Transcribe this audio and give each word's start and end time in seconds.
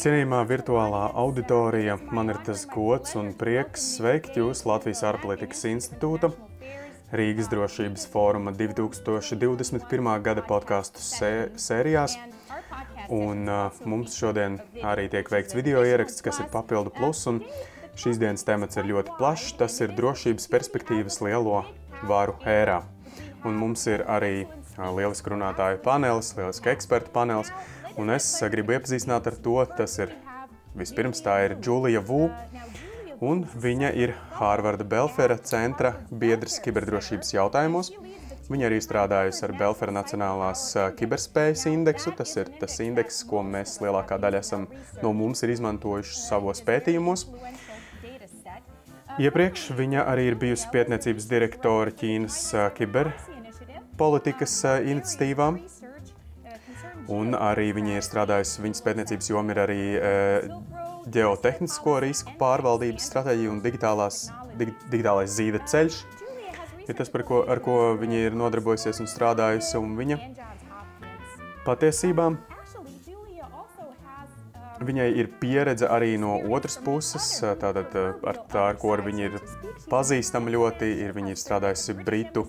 Cienījamā 0.00 0.38
virtuālā 0.48 1.10
auditorija, 1.20 1.98
man 2.16 2.32
ir 2.32 2.38
tas 2.46 2.62
gods 2.72 3.18
un 3.20 3.34
prieks 3.36 3.82
sveikt 3.98 4.38
jūs 4.40 4.62
Latvijas 4.64 5.02
ārpolitikas 5.04 5.66
institūta 5.68 6.30
Rīgas 7.12 7.50
drošības 7.52 8.06
fóruma 8.08 8.54
2021. 8.56 10.08
gada 10.24 10.44
podkāstu 10.46 11.02
sērijās. 11.60 12.14
Un 13.12 13.44
uh, 13.44 13.82
mums 13.84 14.14
šodien 14.16 14.56
arī 14.86 15.04
tiek 15.12 15.28
veikts 15.28 15.58
video 15.58 15.82
ieraksts, 15.84 16.24
kas 16.24 16.40
ir 16.40 16.48
papildu 16.48 16.94
plus. 16.96 17.26
Šīs 18.00 18.20
dienas 18.22 18.46
temats 18.48 18.80
ir 18.80 18.88
ļoti 18.88 19.18
plašs. 19.18 19.56
Tas 19.60 19.76
ir 19.84 19.92
drošības 19.98 20.48
perspektīvas 20.54 21.20
lielo 21.26 21.66
varu 22.08 22.38
ērā. 22.48 22.78
Un 23.44 23.60
mums 23.60 23.84
ir 23.90 24.06
arī 24.08 24.46
uh, 24.46 24.88
lielisks 24.94 25.28
runātāju 25.28 25.82
panelis, 25.84 26.32
lielisks 26.38 26.72
ekspertu 26.72 27.12
panelis. 27.12 27.52
Un 27.98 28.12
es 28.14 28.26
gribu 28.52 28.76
iepazīstināt 28.76 29.26
ar 29.30 29.36
to. 29.42 29.56
Tas 29.76 29.98
ir 30.02 30.14
vispirms 30.78 31.22
tā 31.24 31.40
ir 31.46 31.56
Džulija 31.58 32.02
Vū. 32.04 32.28
Un 33.20 33.42
viņa 33.44 33.90
ir 34.00 34.14
Hārvarda 34.38 34.86
Belfera 34.88 35.36
centra 35.44 35.92
biedrs 36.10 36.60
kiberdrošības 36.64 37.34
jautājumos. 37.34 37.92
Viņa 38.50 38.66
arī 38.66 38.78
strādājusi 38.82 39.44
ar 39.46 39.52
Belfera 39.58 39.92
Nacionālās 39.94 40.62
kiberspējas 40.98 41.66
indeksu. 41.70 42.14
Tas 42.16 42.32
ir 42.40 42.48
tas 42.58 42.78
indeks, 42.82 43.20
ko 43.28 43.44
mēs 43.46 43.76
lielākā 43.82 44.18
daļa 44.22 44.40
esam 44.42 44.64
no 45.02 45.12
mums 45.14 45.44
ir 45.44 45.52
izmantojuši 45.54 46.16
savos 46.18 46.64
pētījumos. 46.66 47.26
Iepriekš 49.20 49.68
viņa 49.76 50.06
arī 50.08 50.30
ir 50.30 50.38
bijusi 50.40 50.70
pētniecības 50.72 51.28
direktore 51.30 51.92
Ķīnas 52.00 52.40
kiberpolitikas 52.78 54.56
iniciatīvām. 54.94 55.60
Un 57.10 57.34
arī 57.34 57.72
viņa 57.74 57.96
ir 57.98 58.06
strādājusi, 58.06 58.62
viņas 58.62 58.84
pētniecības 58.86 59.30
joma 59.32 59.54
ir 59.54 59.60
arī 59.64 59.80
ģeotehnisko 61.10 61.98
risku 62.04 62.36
pārvaldības 62.38 63.08
stratēģija 63.10 63.50
un 63.50 63.62
digitālās, 63.64 64.28
dig, 64.60 64.74
digitālais 64.92 65.32
zīda 65.34 65.62
ceļš 65.66 66.04
ir 66.90 66.98
tas, 66.98 67.10
ko, 67.26 67.42
ar 67.48 67.60
ko 67.64 67.76
viņa 68.00 68.24
ir 68.26 68.38
nodarbojusies 68.38 69.00
un 69.02 69.10
strādājusi. 69.10 69.78
Un 69.80 69.94
viņa 69.98 70.18
patiesībā 71.66 72.30
viņai 74.80 75.08
ir 75.20 75.28
pieredze 75.40 75.88
arī 75.92 76.14
no 76.20 76.38
otras 76.56 76.78
puses, 76.80 77.28
tātad 77.60 77.94
ar 78.00 78.42
tā, 78.50 78.70
ar 78.70 78.78
ko 78.80 78.94
ar 78.96 79.04
viņa 79.06 79.28
ir 79.28 79.38
pazīstama 79.90 80.52
ļoti, 80.54 80.88
ir 81.04 81.16
viņa 81.16 81.34
ir 81.34 81.40
strādājusi 81.40 81.98
Britu 82.00 82.46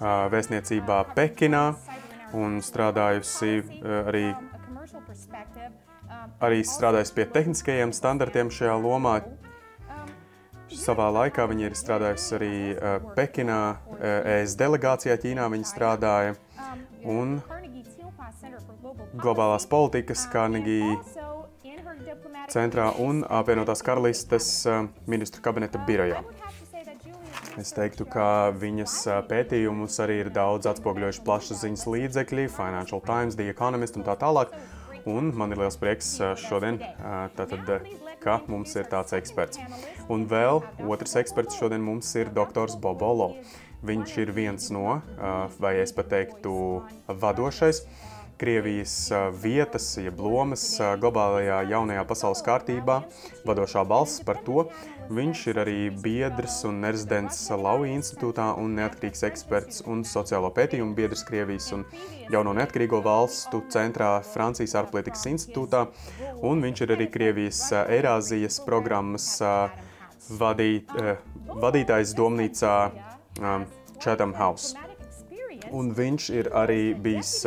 vēstniecībā 0.00 1.02
Pekinā 1.14 1.66
un 2.34 2.58
strādājusi 2.64 3.54
arī, 4.04 4.26
arī 6.44 6.60
strādājusi 6.66 7.16
pie 7.16 7.26
tehniskajiem 7.38 7.94
standartiem 7.96 8.52
šajā 8.52 8.76
lomā, 8.82 9.18
Savā 10.74 11.06
laikā 11.12 11.44
viņa 11.46 11.68
ir 11.68 11.74
strādājusi 11.78 12.32
arī 12.34 12.54
uh, 12.72 12.94
Pekinā, 13.14 13.58
uh, 13.76 14.06
ES 14.40 14.56
delegācijā 14.58 15.14
Ķīnā 15.22 15.44
viņa 15.52 15.68
strādāja. 15.68 16.34
Un 17.04 17.36
globālās 19.20 19.68
politikas 19.70 20.24
Carnegie 20.32 20.96
centrā 22.50 22.88
un 23.00 23.22
apvienotās 23.28 23.84
karalistes 23.84 24.48
ministru 25.10 25.44
kabineta 25.44 25.80
birojā. 25.86 26.22
Es 27.54 27.70
teiktu, 27.70 28.02
ka 28.10 28.50
viņas 28.58 28.94
pētījumus 29.30 30.00
arī 30.02 30.16
ir 30.24 30.30
daudz 30.34 30.66
atspoguļojuši 30.72 31.20
plašsaziņas 31.22 31.84
līdzekļi, 31.86 32.48
Financial 32.50 33.02
Times, 33.06 33.36
The 33.38 33.46
Economist 33.52 33.94
un 33.94 34.06
tā 34.06 34.16
tālāk. 34.18 34.50
Un 35.06 35.28
man 35.38 35.54
ir 35.54 35.60
liels 35.60 35.76
prieks 35.78 36.08
šodien, 36.40 36.80
tātad, 37.38 37.70
ka 38.24 38.40
mums 38.50 38.74
ir 38.74 38.88
tāds 38.90 39.14
eksperts. 39.14 39.60
Un 40.10 40.24
vēl 40.26 40.64
otrs 40.82 41.14
eksperts 41.20 41.60
šodien 41.60 41.84
mums 41.84 42.08
ir 42.18 42.32
doktors 42.34 42.74
Bobolo. 42.74 43.36
Viņš 43.84 44.16
ir 44.24 44.34
viens 44.34 44.72
no, 44.74 44.98
vai 45.60 45.76
es 45.84 45.94
pat 45.94 46.10
teiktu, 46.10 46.56
vadošais 47.06 47.84
Krievijas 48.34 49.12
vietas, 49.38 49.92
jeb 49.94 50.18
lomas 50.18 50.64
globālajā 50.98 51.60
jaunajā 51.70 52.02
pasaules 52.08 52.42
kārtībā, 52.42 52.96
vadošā 53.46 53.84
balss 53.86 54.24
par 54.26 54.40
to. 54.42 54.64
Viņš 55.04 55.40
ir 55.50 55.58
arī 55.60 55.78
biedrs 56.00 56.62
un 56.64 56.78
rezidents 56.88 57.36
Lauja 57.60 57.92
institūtā 57.92 58.46
un 58.60 58.72
neatkarīgs 58.78 59.24
eksperts 59.28 59.82
un 59.90 60.00
sociālo 60.08 60.48
pētījumu 60.56 60.96
biedrs 60.96 61.24
Krievijas 61.28 61.66
un 61.76 61.84
jauno 62.32 62.54
neatkarīgo 62.56 63.02
valstu 63.04 63.60
centrā 63.68 64.22
Francijas 64.24 64.76
ārpolitikas 64.80 65.26
institūtā. 65.28 65.84
Un 66.40 66.64
viņš 66.64 66.84
ir 66.86 66.94
arī 66.96 67.10
Krievijas 67.12 67.60
Eirāzijas 67.84 68.60
programmas 68.64 69.28
vadīt, 70.40 70.88
vadītājs 71.52 72.14
domnīcā 72.16 72.74
Chatham 74.00 74.32
House. 74.40 74.72
Un 75.72 75.92
viņš 75.96 76.30
ir 76.32 76.48
arī 76.56 76.94
bijis 76.96 77.42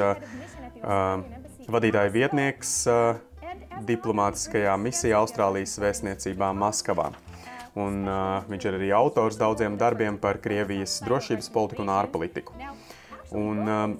vadītāja 1.67 2.13
vietnieks 2.13 2.75
diplomātiskajā 3.87 4.77
misijā 4.81 5.17
Austrālijas 5.23 5.77
vēstniecībā 5.81 6.53
Maskavā. 6.53 7.11
Un, 7.77 8.05
uh, 8.09 8.45
viņš 8.49 8.69
ir 8.69 8.77
arī 8.79 8.91
autors 8.95 9.37
daudziem 9.37 9.75
darbiem 9.77 10.17
par 10.21 10.39
Krievijas 10.41 10.97
drošības 11.05 11.51
politiku 11.53 11.83
un 11.83 11.91
ārpolitiku. 11.93 12.55
Un, 13.37 13.67
uh, 13.67 13.91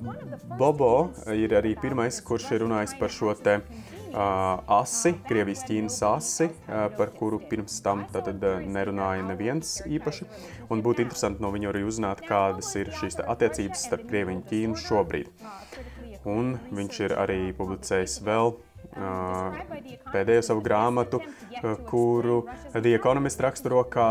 Bobo 0.58 1.10
ir 1.36 1.54
arī 1.58 1.76
pirmais, 1.78 2.18
kurš 2.24 2.52
ir 2.56 2.64
runājis 2.64 2.96
par 2.98 3.12
šo 3.12 3.34
te 3.36 3.58
uh, 3.60 4.64
asi, 4.80 5.14
Krievijas-Ķīnas 5.28 6.00
asi, 6.10 6.48
uh, 6.48 6.88
par 6.96 7.12
kuru 7.18 7.42
pirms 7.52 7.82
tam 7.84 8.06
tad, 8.14 8.32
uh, 8.34 8.64
nerunāja 8.64 9.26
neviens 9.28 9.82
īpaši. 9.86 10.30
Un 10.72 10.82
būtu 10.86 11.04
interesanti 11.04 11.44
no 11.44 11.52
viņa 11.54 11.74
arī 11.74 11.84
uzzināt, 11.88 12.24
kādas 12.28 12.72
ir 12.80 12.94
šīs 12.96 13.20
attiecības 13.26 13.84
starp 13.90 14.08
Krieviju 14.08 14.40
un 14.40 14.46
Ķīnu 14.48 14.80
šobrīd. 14.88 15.30
Un 16.28 16.56
viņš 16.76 17.04
ir 17.06 17.14
arī 17.20 17.42
publicējis 17.56 18.22
vēl 18.26 18.56
pēdējo 20.14 20.44
savu 20.50 20.64
grāmatu, 20.66 21.22
uh, 21.22 21.74
kuru 21.90 22.42
The 22.74 22.96
Economist 22.98 23.42
raksturo 23.44 23.84
kā 23.92 24.10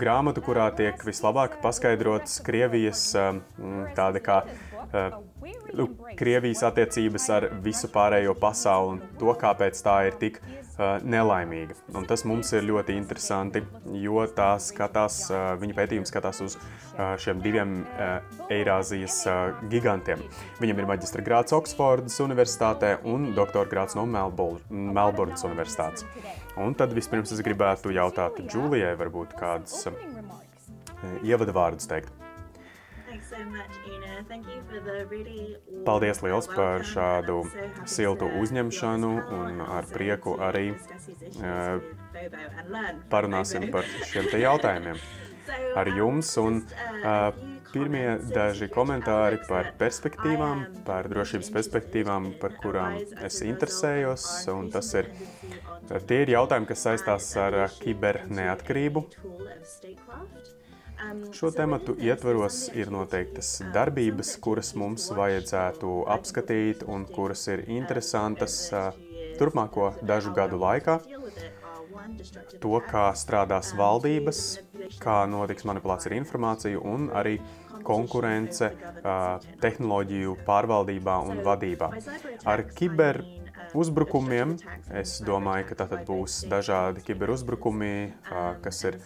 grāmatu, 0.00 0.44
kurā 0.44 0.70
tiek 0.76 1.00
vislabāk 1.06 1.58
paskaidrots 1.64 2.40
Krievijas 2.46 3.04
uh, 3.18 3.40
tāda 3.96 4.22
kā 4.24 4.42
nu, 5.76 5.86
Krievijas 6.18 6.62
attiecības 6.66 7.28
ar 7.32 7.46
visu 7.64 7.88
pārējo 7.92 8.34
pasauli 8.38 8.96
un 8.96 9.00
to, 9.20 9.32
kāpēc 9.38 9.80
tā 9.84 9.96
ir 10.08 10.18
tik 10.20 10.38
uh, 10.42 10.98
nelaimīga. 11.04 11.76
Un 11.96 12.06
tas 12.08 12.24
mums 12.28 12.52
ir 12.56 12.66
ļoti 12.68 12.96
interesanti, 12.98 13.64
jo 14.02 14.24
tā 14.36 14.52
skatās, 14.62 15.24
uh, 15.30 15.52
viņa 15.62 15.78
pētījums 15.78 16.12
skatās 16.12 16.42
uz 16.44 16.58
šiem 16.92 17.38
diviem 17.40 17.70
Eirāzijas 18.52 19.22
gigantiem. 19.72 20.20
Viņam 20.60 20.82
ir 20.82 20.88
maģistra 20.90 21.24
grāts 21.24 21.54
Oksfordas 21.56 22.18
Universitātē 22.20 22.98
un 23.08 23.30
doktora 23.36 23.70
grāts 23.70 23.96
no 23.96 24.04
Melburnas 24.04 25.46
Universitātes. 25.48 26.04
Un 26.60 26.76
tad 26.76 26.92
vispirms 26.92 27.32
es 27.32 27.40
gribētu 27.44 27.94
jautāt 27.96 28.42
Džūlijai 28.44 28.92
varbūt 29.00 29.32
kādus 29.38 29.86
uh, 29.88 29.96
ievada 31.24 31.56
vārdus 31.56 31.88
teikt. 31.88 32.21
Paldies 35.86 36.22
liels 36.24 36.48
par 36.52 36.84
šādu 36.86 37.40
siltu 37.88 38.28
uzņemšanu 38.42 39.12
un 39.38 39.64
ar 39.64 39.88
prieku 39.92 40.36
arī 40.50 40.66
parunāsim 43.12 43.70
par 43.72 43.88
šiem 44.10 44.30
te 44.32 44.42
jautājumiem 44.44 45.00
ar 45.80 45.90
jums. 45.96 46.36
Un, 46.42 46.62
uh, 47.02 47.52
pirmie 47.72 48.18
daži 48.32 48.68
komentāri 48.72 49.40
par 49.48 49.72
perspektīvām, 49.80 50.64
par 50.86 51.08
drošības 51.12 51.50
perspektīvām, 51.54 52.32
par 52.42 52.56
kurām 52.60 52.98
es 53.24 53.40
interesējos. 53.46 54.26
Tas 54.74 54.92
ir, 55.00 55.08
tie 56.08 56.22
ir 56.26 56.34
jautājumi, 56.36 56.68
kas 56.68 56.84
saistās 56.88 57.30
ar 57.40 57.62
kiberneatkarību. 57.80 59.06
Šo 61.32 61.50
tematu 61.50 61.94
ietvaros 61.98 62.68
ir 62.78 62.90
noteiktas 62.92 63.48
darbības, 63.74 64.36
kuras 64.44 64.72
mums 64.78 65.08
vajadzētu 65.16 65.94
apskatīt 66.14 66.84
un 66.86 67.06
kuras 67.10 67.46
ir 67.50 67.64
interesantas 67.72 68.58
turpmāko 69.40 69.92
dažu 70.06 70.34
gadu 70.36 70.60
laikā. 70.62 71.00
To, 72.62 72.76
kā 72.86 73.08
strādās 73.18 73.72
valdības, 73.78 74.42
kā 75.02 75.22
notiks 75.30 75.66
manipulācija 75.68 76.12
ar 76.12 76.18
informāciju 76.20 76.84
un 76.94 77.10
arī 77.18 77.38
konkurence 77.86 78.72
tehnoloģiju 79.62 80.38
pārvaldībā 80.46 81.20
un 81.28 81.44
vadībā. 81.46 81.92
Ar 82.48 82.66
kiber 82.76 83.22
uzbrukumiem. 83.74 84.56
Es 84.92 85.18
domāju, 85.24 85.70
ka 85.70 85.78
tātad 85.82 86.04
būs 86.08 86.42
dažādi 86.50 87.04
kiberuzbrukumi, 87.06 88.12
kas 88.64 88.82
ir 88.88 88.98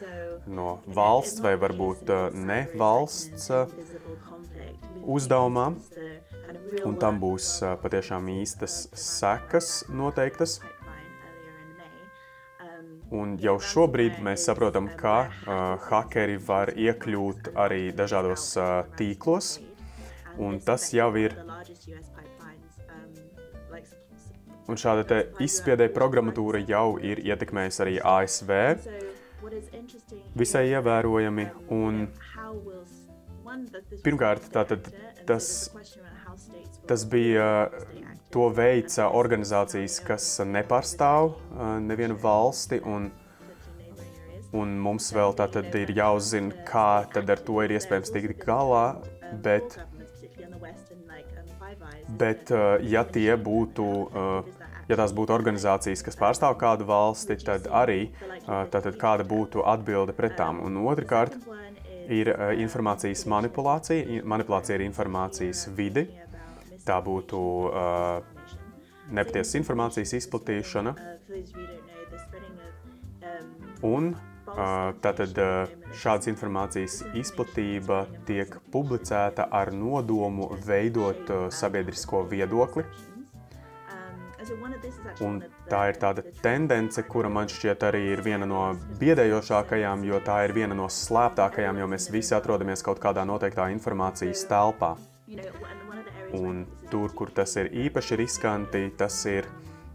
no 0.46 0.78
valsts 0.86 1.42
vai 1.44 1.56
varbūt 1.60 2.10
ne 2.34 2.60
valsts 2.78 3.50
uzdevumā. 5.06 5.68
Un 6.86 6.96
tam 7.00 7.20
būs 7.22 7.60
patiešām 7.82 8.28
īstas 8.40 8.86
sekas 8.96 9.84
noteiktas. 9.88 10.58
Un 13.14 13.36
jau 13.38 13.54
šobrīd 13.62 14.18
mēs 14.24 14.48
saprotam, 14.48 14.88
ka 14.98 15.28
uh, 15.28 15.60
hakeri 15.86 16.40
var 16.42 16.72
iekļūt 16.74 17.52
arī 17.54 17.92
dažādos 17.94 18.48
uh, 18.58 18.82
tīklos, 18.98 19.60
un 20.42 20.58
tas 20.58 20.88
jau 20.94 21.12
ir. 21.20 21.36
Un 24.66 24.74
šāda 24.74 25.20
izspiedēja 25.38 25.94
programmatūra 25.94 26.58
jau 26.66 26.96
ir 26.98 27.22
ietekmējusi 27.22 27.82
arī 27.84 27.98
ASV 28.02 28.50
visai 30.34 30.64
ievērojami. 30.72 31.46
Un 31.76 32.08
pirmkārt, 34.02 34.50
tātad 34.50 34.90
tas, 35.28 35.70
tas 36.90 37.06
bija 37.06 37.46
To 38.34 38.48
veica 38.50 39.06
organizācijas, 39.14 40.00
kas 40.04 40.24
nepārstāv 40.42 41.28
uh, 41.30 41.76
nevienu 41.82 42.16
valsti, 42.18 42.80
un, 42.82 43.06
un 44.56 44.72
mums 44.82 45.12
vēl 45.14 45.36
tā 45.38 45.46
tad 45.54 45.70
ir 45.78 45.92
jāuzzina, 45.94 46.64
kā 46.66 47.06
tad 47.12 47.30
ar 47.30 47.42
to 47.46 47.60
ir 47.62 47.76
iespējams 47.76 48.10
tikt 48.12 48.42
galā, 48.42 48.96
bet, 49.46 49.78
bet 52.18 52.50
uh, 52.50 52.74
ja 52.82 53.06
tie 53.06 53.30
būtu, 53.38 53.86
uh, 54.10 54.66
ja 54.90 54.98
tās 54.98 55.14
būtu 55.14 55.36
organizācijas, 55.36 56.02
kas 56.02 56.18
pārstāv 56.18 56.58
kādu 56.58 56.90
valsti, 56.90 57.38
tad 57.46 57.70
arī 57.70 58.08
tātad 58.46 58.98
kāda 58.98 59.26
būtu 59.26 59.62
atbilde 59.66 60.14
pret 60.18 60.34
tām. 60.38 60.60
Un 60.66 60.82
otrkārt, 60.82 61.38
ir 62.10 62.30
informācijas 62.62 63.24
manipulācija, 63.30 64.22
manipulācija 64.22 64.76
ir 64.78 64.84
informācijas 64.86 65.64
vidi, 65.74 66.06
tā 66.86 67.00
būtu 67.04 67.40
uh, 67.68 68.22
nepatiesas 69.10 69.58
informācijas 69.60 70.14
izplatīšana. 70.20 70.94
Un 73.86 74.12
uh, 74.14 74.94
tātad 75.04 75.36
uh, 75.42 75.74
šādas 76.00 76.30
informācijas 76.32 77.02
izplatība 77.18 78.04
tiek 78.28 78.56
publicēta 78.72 79.48
ar 79.50 79.72
nodomu 79.74 80.48
veidot 80.66 81.28
uh, 81.30 81.44
sabiedrisko 81.52 82.24
viedokli. 82.30 82.86
Un 85.26 85.40
tā 85.66 85.80
ir 85.90 85.96
tāda 85.98 86.22
tendence, 86.42 87.02
kura 87.10 87.30
man 87.32 87.48
šķiet 87.50 87.82
arī 87.88 88.02
ir 88.12 88.22
viena 88.22 88.46
no 88.46 88.60
biedējošākajām, 89.00 90.04
jo 90.06 90.20
tā 90.22 90.36
ir 90.46 90.54
viena 90.54 90.76
no 90.78 90.86
slēptākajām, 90.92 91.80
jo 91.82 91.88
mēs 91.90 92.06
visi 92.14 92.34
atrodamies 92.36 92.84
kaut 92.86 93.02
kādā 93.02 93.26
noteiktā 93.26 93.66
informācijas 93.74 94.44
telpā. 94.46 94.94
Un 96.36 96.62
tur, 96.90 97.12
kur 97.16 97.30
tas 97.34 97.56
ir 97.60 97.70
īpaši 97.86 98.18
riskanti, 98.20 98.82
tas 98.98 99.18
ir 99.30 99.48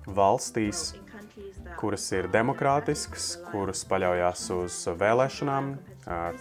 valstīs, 0.08 0.92
kuras 1.80 2.06
ir 2.14 2.28
demokrātiskas, 2.32 3.34
kuras 3.52 3.84
paļaujas 3.90 4.46
uz 4.56 4.80
vēlēšanām, 5.00 5.74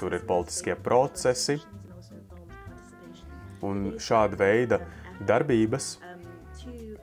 tur 0.01 0.17
ir 0.17 0.27
politiskie 0.29 0.77
procesi. 0.77 1.61
Un 3.65 3.97
šāda 4.01 4.39
veida 4.41 4.81
darbības 5.29 5.99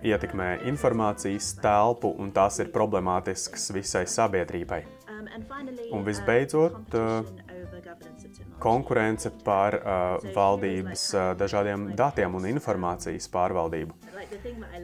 ietekmē 0.05 0.49
informācijas 0.69 1.51
telpu, 1.61 2.11
un 2.21 2.31
tās 2.33 2.59
ir 2.61 2.71
problemātiskas 2.73 3.69
visai 3.73 4.05
sabiedrībai. 4.09 4.83
Un 5.93 6.05
visbeidzot, 6.05 6.97
konkurence 8.59 9.31
par 9.45 9.77
uh, 9.77 10.29
valdības 10.35 11.03
uh, 11.13 11.25
dažādiem 11.37 11.91
datiem 11.97 12.35
un 12.37 12.47
informācijas 12.49 13.29
pārvaldību. 13.33 13.95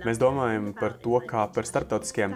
Mēs 0.05 0.21
domājam 0.21 0.71
par 0.77 0.97
to, 1.03 1.17
kā 1.27 1.47
par 1.53 1.67
starptautiskiem 1.67 2.35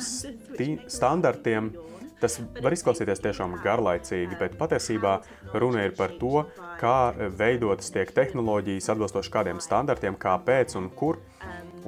standartiem. 0.88 1.72
Tas 2.18 2.39
var 2.63 2.74
izklausīties 2.74 3.22
tiešām 3.22 3.60
garlaicīgi, 3.62 4.39
bet 4.39 4.56
patiesībā 4.57 5.19
runa 5.62 5.84
ir 5.86 5.94
par 5.98 6.16
to, 6.18 6.48
kā 6.81 7.13
veidotas 7.38 7.94
tiek 7.94 8.10
tehnoloģijas 8.10 8.90
atbilstoši 8.95 9.33
kādiem 9.36 9.62
standartiem, 9.62 10.18
kāpēc 10.18 10.74
un 10.80 10.90
kur. 10.90 11.22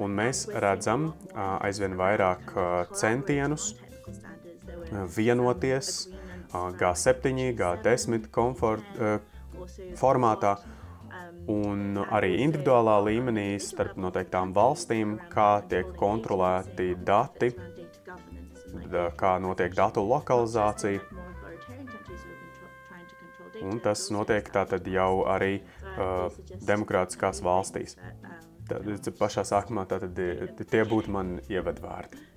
Un 0.00 0.14
mēs 0.16 0.46
redzam 0.62 1.10
uh, 1.10 1.58
aizvien 1.66 1.98
vairāk 1.98 2.54
uh, 2.54 2.70
centienus 2.96 3.72
uh, 3.74 5.04
vienoties 5.10 6.08
G7, 6.50 7.54
G10 7.54 8.30
komfort, 8.34 8.86
formātā 9.98 10.56
un 11.50 11.98
arī 12.10 12.36
individuālā 12.44 12.96
līmenī 13.06 13.46
starp 13.62 13.96
noteiktām 14.00 14.54
valstīm, 14.56 15.16
kā 15.32 15.62
tiek 15.70 15.90
kontrolēti 15.98 16.92
dati, 17.06 17.50
kā 19.20 19.32
notiek 19.42 19.74
datu 19.76 20.04
lokalizācija. 20.06 21.00
Un 23.60 23.80
tas 23.84 24.06
notiek 24.08 24.46
tātad 24.48 24.86
jau 24.88 25.26
arī 25.28 25.58
uh, 25.60 26.30
demokrātiskās 26.64 27.42
valstīs. 27.44 27.98
Tad, 28.70 29.10
pašā 29.18 29.44
sākumā 29.44 29.84
tātad, 29.90 30.16
tie 30.62 30.84
būtu 30.88 31.12
mani 31.12 31.42
ievadvārdi. 31.50 32.28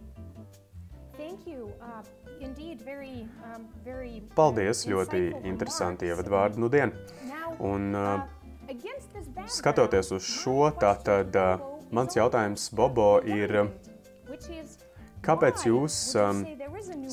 Um, 1.54 2.23
Paldies, 4.36 4.84
ļoti 4.90 5.22
interesanti 5.48 6.10
ievadvārdi 6.10 6.62
nu 6.62 6.70
dien. 6.74 6.94
Un 7.64 7.94
uh, 7.96 8.26
skatoties 9.52 10.12
uz 10.16 10.26
šo, 10.26 10.72
tātad 10.80 11.36
uh, 11.40 11.62
mans 11.94 12.18
jautājums 12.18 12.70
Bobo 12.76 13.22
ir, 13.28 13.54
kāpēc 15.24 15.66
jūs 15.70 15.98
um, 16.20 16.44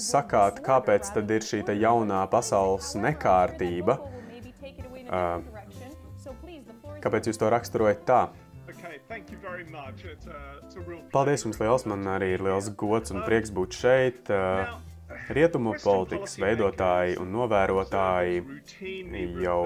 sakāt, 0.00 0.62
kāpēc 0.66 1.12
tad 1.14 1.30
ir 1.30 1.46
šī 1.46 1.62
jaunā 1.78 2.24
pasaules 2.32 2.94
nekārtība? 2.98 3.98
Uh, 5.10 5.42
kāpēc 7.04 7.30
jūs 7.30 7.40
to 7.40 7.50
raksturojat 7.52 8.06
tā? 8.08 8.22
Paldies 11.10 11.44
jums 11.44 11.58
liels, 11.60 11.84
man 11.90 12.06
arī 12.08 12.34
ir 12.36 12.44
liels 12.46 12.70
gods 12.78 13.12
un 13.12 13.24
prieks 13.26 13.50
būt 13.54 13.74
šeit. 13.76 14.30
Uh, 14.30 14.78
Rietumu 15.30 15.76
politikas 15.82 16.36
veidotāji 16.42 17.18
un 17.22 17.30
novērotāji 17.34 18.40
jau 19.44 19.60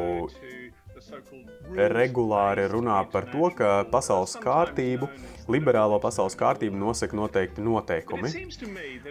regulāri 1.95 2.67
runā 2.71 2.99
par 3.13 3.27
to, 3.33 3.49
ka 3.57 3.71
pasaules 3.91 4.37
kārtību, 4.41 5.09
liberālo 5.51 5.99
pasaules 6.03 6.37
kārtību 6.39 6.79
nosaka 6.79 7.17
noteikti 7.19 7.65
noteikumi. 7.65 8.33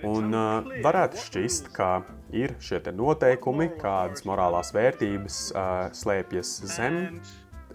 Un 0.08 0.34
uh, 0.38 0.70
varētu 0.86 1.22
šķist, 1.26 1.72
ka 1.76 1.90
ir 2.34 2.56
šie 2.64 2.82
noteikumi, 2.94 3.70
kādas 3.82 4.26
morālās 4.30 4.74
vērtības 4.76 5.40
uh, 5.52 5.74
slēpjas 5.94 6.56
zem, 6.76 7.20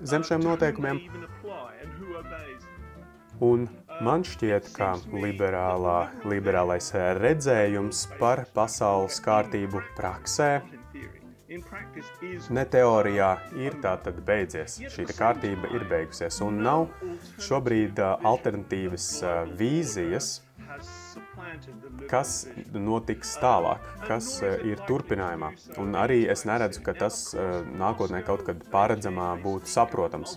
zem 0.02 0.26
šiem 0.26 0.46
noteikumiem. 0.46 1.02
Un 3.44 3.68
Man 4.04 4.22
šķiet, 4.22 4.68
ka 4.76 4.92
liberālā, 5.10 5.98
liberālais 6.30 6.92
redzējums 7.18 8.04
par 8.20 8.44
pasaules 8.54 9.18
kārtību 9.24 9.82
praksē 9.96 10.50
ne 12.54 12.64
teorijā 12.68 13.28
ir 13.58 13.78
tātad 13.82 14.20
beidzies. 14.26 14.76
Šī 14.92 15.06
kārtība 15.16 15.70
ir 15.74 15.86
beigusies 15.90 16.38
un 16.44 16.60
nav 16.66 16.84
šobrīd 17.42 17.98
alternatīvas 18.04 19.08
vīzijas, 19.58 20.30
kas 22.12 22.36
notiks 22.74 23.34
tālāk, 23.42 23.88
kas 24.06 24.30
ir 24.44 24.84
turpinājumā. 24.90 25.54
Un 25.80 25.96
arī 25.98 26.20
es 26.30 26.44
neredzu, 26.48 26.84
ka 26.86 26.94
tas 27.02 27.24
nākotnē 27.82 28.22
kaut 28.28 28.44
kad 28.46 28.62
paredzamā 28.70 29.32
būtu 29.42 29.72
saprotams. 29.72 30.36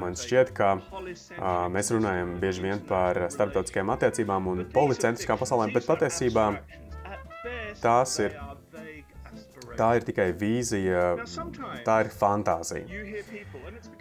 Man 0.00 0.16
šķiet, 0.18 0.52
ka 0.56 0.74
uh, 0.78 1.66
mēs 1.72 1.90
runājam 1.94 2.36
bieži 2.42 2.64
vien 2.64 2.80
par 2.88 3.18
starptautiskajām 3.32 3.92
attiecībām 3.96 4.48
un 4.52 4.64
policentriskām 4.72 5.40
pasaulēm, 5.40 5.74
bet 5.76 5.88
patiesībā 5.88 6.46
tās 7.82 8.16
ir, 8.24 8.36
tā 9.76 9.90
ir 9.98 10.06
tikai 10.08 10.30
vīzija, 10.40 11.04
tā 11.86 12.00
ir 12.04 12.12
fantāzija. 12.14 13.02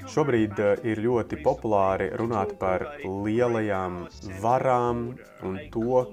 Šobrīd 0.10 0.60
ir 0.90 1.02
ļoti 1.04 1.40
populāri 1.46 2.10
runāt 2.20 2.56
par 2.62 2.86
lielajām 3.04 4.02
varām 4.44 5.04
un 5.46 5.60
to, 5.74 6.06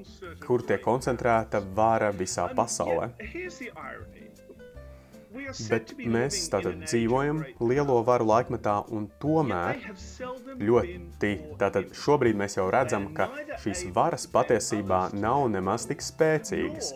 kur 0.45 0.67
tiek 0.69 0.83
koncentrēta 0.85 1.63
vara 1.79 2.13
visā 2.15 2.49
pasaulē. 2.59 3.13
Bet 5.71 5.93
mēs 5.99 6.39
tātad 6.53 6.81
dzīvojam 6.85 7.43
lielo 7.61 7.99
varu 8.07 8.29
laikmetā, 8.31 8.77
un 8.95 9.09
tomēr 9.23 9.83
ļoti 10.61 11.33
tātad 11.61 11.93
šobrīd 11.97 12.39
mēs 12.41 12.59
jau 12.59 12.67
redzam, 12.73 13.11
ka 13.17 13.29
šīs 13.63 13.87
varas 13.97 14.27
patiesībā 14.33 15.07
nav 15.17 15.47
nemaz 15.53 15.87
tik 15.91 16.05
spēcīgas. 16.05 16.93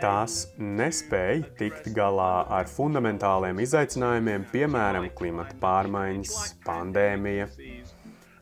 Tās 0.00 0.34
nespēja 0.60 1.46
tikt 1.58 1.88
galā 1.96 2.44
ar 2.58 2.68
fundamentāliem 2.70 3.60
izaicinājumiem, 3.64 4.46
piemēram, 4.52 5.08
klimata 5.16 5.56
pārmaiņas, 5.62 6.36
pandēmija. 6.66 7.48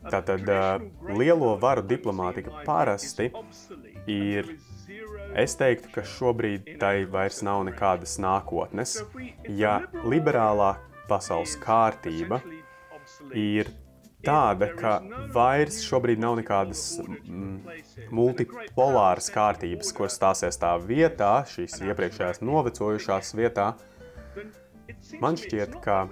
Tātad 0.05 0.49
lielo 1.17 1.55
varu 1.61 1.85
diplomātika 1.89 2.61
parasti 2.67 3.31
ir 4.11 4.51
Es 5.35 5.57
teiktu, 5.59 5.89
ka 5.91 6.03
šobrīd 6.07 6.75
tai 6.79 7.03
vairs 7.11 7.41
nav 7.43 7.65
nekādas 7.67 8.15
nākotnes, 8.23 9.01
ja 9.51 9.81
liberālā 10.07 10.75
pasaules 11.09 11.57
kārtība 11.59 12.39
ir 13.35 13.69
tāda, 14.25 14.69
ka 14.79 14.93
vairs 15.35 15.81
šobrīd 15.85 16.21
nav 16.23 16.37
nekādas 16.39 16.85
mm, 17.03 17.57
multipolāras 18.15 19.27
kārtības, 19.33 19.91
kur 19.97 20.11
stāsies 20.13 20.57
tā 20.61 20.71
vietā, 20.81 21.33
šīs 21.51 21.81
iepriekšējās 21.83 22.41
novecojušās 22.45 23.35
vietā. 23.37 23.73
Man 25.21 25.37
šķiet, 25.39 25.77
ka 25.83 26.05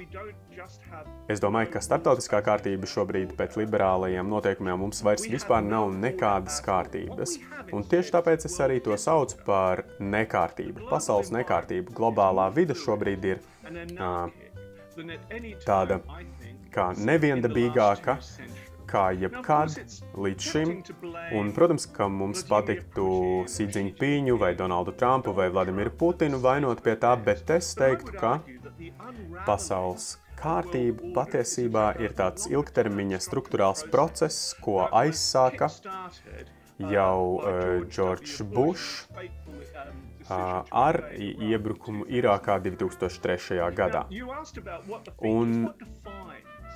es 1.31 1.41
domāju, 1.43 1.71
ka 1.73 1.81
starptautiskā 1.83 2.41
kārtība 2.45 2.89
šobrīd 2.89 3.33
pēc 3.39 3.57
liberālajiem 3.61 4.29
noteikumiem 4.29 4.79
mums 4.83 5.03
vairs 5.05 5.27
vispār 5.29 5.63
nav 5.65 5.91
nekādas 5.95 6.59
kārtības. 6.65 7.37
Un 7.73 7.85
tieši 7.89 8.15
tāpēc 8.15 8.47
es 8.49 8.57
arī 8.63 8.79
to 8.83 8.97
saucu 8.99 9.39
par 9.47 9.85
nekārtību. 9.99 10.87
Pasaules 10.91 11.33
nekārtība, 11.35 11.95
globālā 11.95 12.49
vide 12.55 12.77
šobrīd 12.77 13.29
ir 13.31 13.41
uh, 13.97 14.27
tāda 15.65 16.01
kā 16.73 16.91
neviendabīgāka 16.97 18.19
kā 18.93 19.03
jebkad 19.17 19.77
līdz 20.25 20.49
šim. 20.51 20.73
Un, 21.37 21.51
protams, 21.55 21.87
ka 21.95 22.07
mums 22.11 22.43
patiktu 22.49 23.07
Sīdziņpīņu 23.49 24.37
vai 24.41 24.53
Donaldu 24.59 24.93
Trumpu 24.99 25.33
vai 25.37 25.49
Vladimiru 25.53 25.93
Putinu 25.97 26.41
vainot 26.43 26.83
pie 26.85 26.95
tā, 27.01 27.15
bet 27.29 27.49
es 27.57 27.73
teiktu, 27.79 28.13
ka 28.19 28.37
pasaules 29.47 30.13
kārtība 30.43 31.13
patiesībā 31.15 31.85
ir 32.03 32.15
tāds 32.17 32.49
ilgtermiņa 32.51 33.21
struktūrāls 33.23 33.85
process, 33.93 34.51
ko 34.63 34.83
aizsāka 34.91 35.71
jau 36.91 37.39
uh, 37.39 38.43
Bušs 38.53 39.07
uh, 39.07 40.63
ar 40.67 40.99
iebrukumu 41.15 42.05
Irākā 42.11 42.59
2003. 42.67 43.61
gadā. 43.77 44.07
Un 45.23 45.71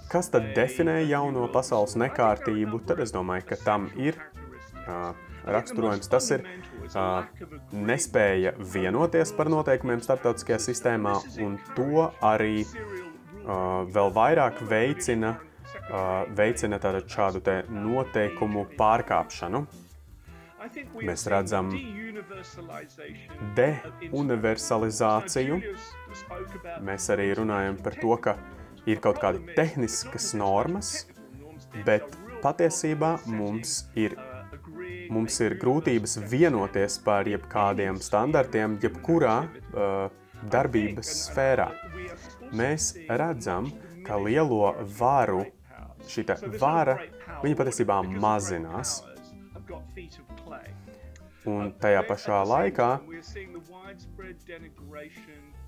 Kas 0.08 0.30
tad 0.32 0.54
definē 0.56 1.02
jauno 1.04 1.50
pasaules 1.52 1.98
nekārtību? 2.00 2.80
Tad 2.88 3.02
es 3.04 3.12
domāju, 3.12 3.44
ka 3.50 3.58
tam 3.60 3.90
ir 4.00 4.16
uh, 4.16 5.12
raksturojums. 5.44 6.08
Tas 6.08 6.30
ir 6.32 6.46
uh, 6.46 7.28
nespēja 7.76 8.54
vienoties 8.76 9.34
par 9.36 9.52
noteikumiem 9.52 10.00
starptautiskajā 10.06 10.62
sistēmā, 10.64 11.18
un 11.44 11.58
to 11.76 12.08
arī 12.24 12.64
vēl 13.48 14.12
vairāk 14.16 14.62
veicina, 14.70 15.36
veicina 16.36 16.80
šādu 17.08 17.42
noteikumu 17.72 18.66
pārkāpšanu. 18.77 19.66
Mēs 21.08 21.24
redzam 21.32 21.70
deuniversalizāciju. 23.56 25.62
Mēs 26.84 27.10
arī 27.13 27.27
runājam 27.39 27.77
par 27.84 27.96
to, 28.01 28.18
ka 28.20 28.36
ir 28.89 29.00
kaut 29.04 29.22
kādi 29.22 29.56
tehniskas 29.56 30.34
normas, 30.39 31.06
bet 31.88 32.04
patiesībā 32.44 33.18
mums 33.32 33.86
ir, 33.96 34.18
mums 35.13 35.39
ir 35.44 35.56
grūtības 35.62 36.18
vienoties 36.32 37.00
par 37.06 37.27
jebkādiem 37.30 38.01
standartiem, 38.04 38.80
jebkurā 38.84 39.38
uh, 39.48 39.51
darbības 40.51 41.08
sfērā. 41.27 41.70
Mēs 42.56 42.94
redzam, 43.10 43.70
ka 44.08 44.18
lielo 44.22 44.74
varu, 45.00 45.44
šī 46.08 46.25
vara, 46.62 46.98
viņa 47.44 47.60
patiesībā 47.60 48.00
mazinās. 48.08 49.01
Un 51.48 51.72
tajā 51.80 52.01
pašā 52.08 52.42
laikā 52.48 52.89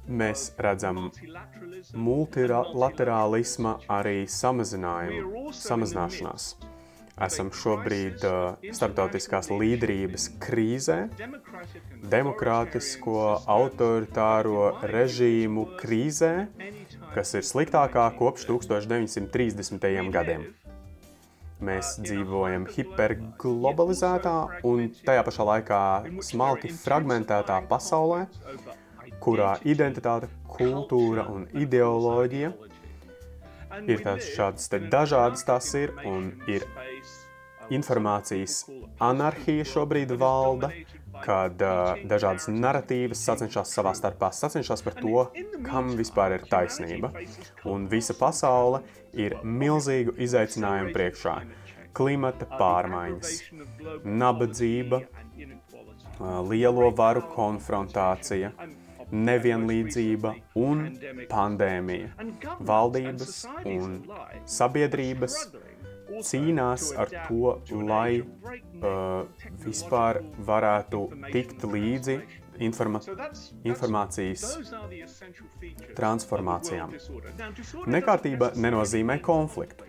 mēs 0.10 0.46
redzam 0.58 1.06
multilaterālisma 2.08 3.78
arī 4.00 4.18
samazinājumu, 4.28 5.54
samazināšanās. 5.56 6.52
Esam 7.20 7.50
šobrīd 7.52 8.24
starptautiskās 8.72 9.50
līderības 9.52 10.30
krīzē, 10.40 10.98
demokrātisko 12.14 13.24
autoritāro 13.44 14.70
režīmu 14.88 15.66
krīzē, 15.82 16.32
kas 17.16 17.36
ir 17.36 17.44
sliktākā 17.44 18.08
kopš 18.20 18.48
1930. 18.54 19.90
gadiem. 20.16 20.48
Mēs 21.60 21.98
dzīvojam 22.00 22.70
hiperglobalizētā 22.72 24.36
un 24.70 24.86
tajā 25.04 25.26
pašā 25.28 25.48
laikā 25.50 25.82
smalki 26.24 26.72
fragmentētā 26.72 27.60
pasaulē, 27.68 28.22
kurā 29.20 29.58
identitāte, 29.68 30.32
kultūra 30.56 31.28
un 31.34 31.50
ideoloģija 31.52 32.54
ir 33.86 34.04
tādas 34.06 34.30
šādas 34.36 34.70
dažādas 34.90 35.46
tās 35.48 35.74
ir 35.78 35.94
un 36.06 36.32
ir 36.48 36.66
informācijas 37.74 38.64
anarhija 39.04 39.66
šobrīd 39.68 40.14
valda, 40.20 40.72
kad 41.24 41.62
uh, 41.62 42.00
dažādas 42.10 42.48
narratīvas 42.52 43.22
sacenšas 43.26 43.74
savā 43.76 43.94
starpā, 43.98 44.32
sacenšas 44.34 44.84
par 44.86 44.98
to, 45.00 45.26
kam 45.66 45.92
vispār 46.00 46.38
ir 46.38 46.46
taisnība. 46.50 47.12
Un 47.70 47.88
visa 47.92 48.16
pasaule 48.18 48.84
ir 49.14 49.38
milzīgu 49.44 50.16
izaicinājumu 50.22 50.94
priekšā. 50.96 51.36
Klimata 51.98 52.46
pārmaiņas, 52.54 53.40
nabadzība, 54.06 55.02
uh, 55.04 56.40
lielo 56.50 56.92
varu 56.96 57.26
konfrontācija, 57.34 58.54
nevienlīdzība 59.12 60.34
un 60.60 60.86
pandēmija. 61.32 62.12
Valdības 62.70 63.42
un 63.66 63.98
sabiedrības 64.46 65.40
cīnās 66.26 66.90
ar 66.98 67.12
to, 67.28 67.56
lai 67.86 68.22
uh, 68.22 69.26
vispār 69.64 70.22
varētu 70.46 71.04
tikt 71.32 71.66
līdzi 71.70 72.20
informa 72.66 73.00
informācijas 73.64 74.44
transformācijām. 75.96 76.96
Nekārtība 77.88 78.52
nenozīmē 78.60 79.20
konfliktu. 79.24 79.88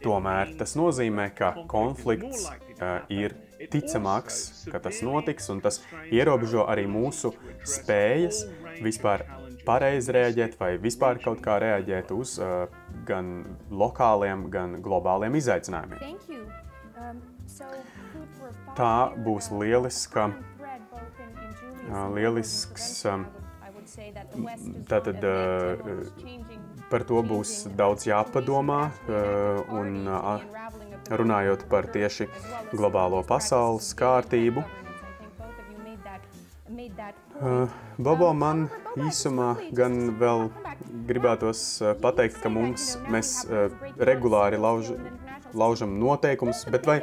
Tomēr 0.00 0.54
tas 0.60 0.72
nozīmē, 0.78 1.30
ka 1.36 1.52
konflikts 1.68 2.46
uh, 2.48 3.02
ir 3.12 3.36
ticamāks, 3.72 4.66
ka 4.72 4.80
tas 4.82 5.02
notiks, 5.06 5.48
un 5.52 5.62
tas 5.64 5.80
ierobežo 6.12 6.66
arī 6.68 6.86
mūsu 6.90 7.32
spējas 7.66 8.44
vispār 8.84 9.24
pareizi 9.66 10.14
reaģēt 10.14 10.58
vai 10.60 10.74
vispār 10.82 11.20
kaut 11.22 11.40
kā 11.44 11.58
reaģēt 11.62 12.12
uz 12.14 12.36
uh, 12.38 12.66
gan 13.08 13.32
lokāliem, 13.70 14.46
gan 14.52 14.78
globāliem 14.84 15.38
izaicinājumiem. 15.40 16.20
Um, 16.96 17.24
Tā 18.76 18.92
būs 19.24 19.48
lieliska, 19.54 20.26
uh, 20.28 22.08
lielisks, 22.12 22.88
um, 23.08 23.24
tātad 24.90 25.24
uh, 25.24 25.94
par 26.90 27.06
to 27.08 27.22
būs 27.24 27.54
daudz 27.78 28.06
jāpadomā 28.10 28.80
uh, 28.90 29.62
un 29.78 30.02
uh, 30.10 30.42
runājot 31.10 31.66
par 31.70 31.88
tieši 31.92 32.28
globālo 32.72 33.22
pasaules 33.26 33.92
kārtību. 33.98 34.64
Uh, 37.36 37.68
Bobo, 38.00 38.30
man 38.32 38.66
īsumā 38.96 39.50
gan 39.76 40.16
vēl 40.20 40.48
gribētos 41.08 41.62
uh, 41.82 41.92
pateikt, 42.00 42.40
ka 42.42 42.50
mums, 42.52 42.94
mēs 43.12 43.42
uh, 43.44 43.68
regulāri 44.08 44.58
lauž, 44.60 44.94
laužam 45.54 45.98
noteikumus, 46.00 46.64
bet 46.72 46.88
vai, 46.88 46.98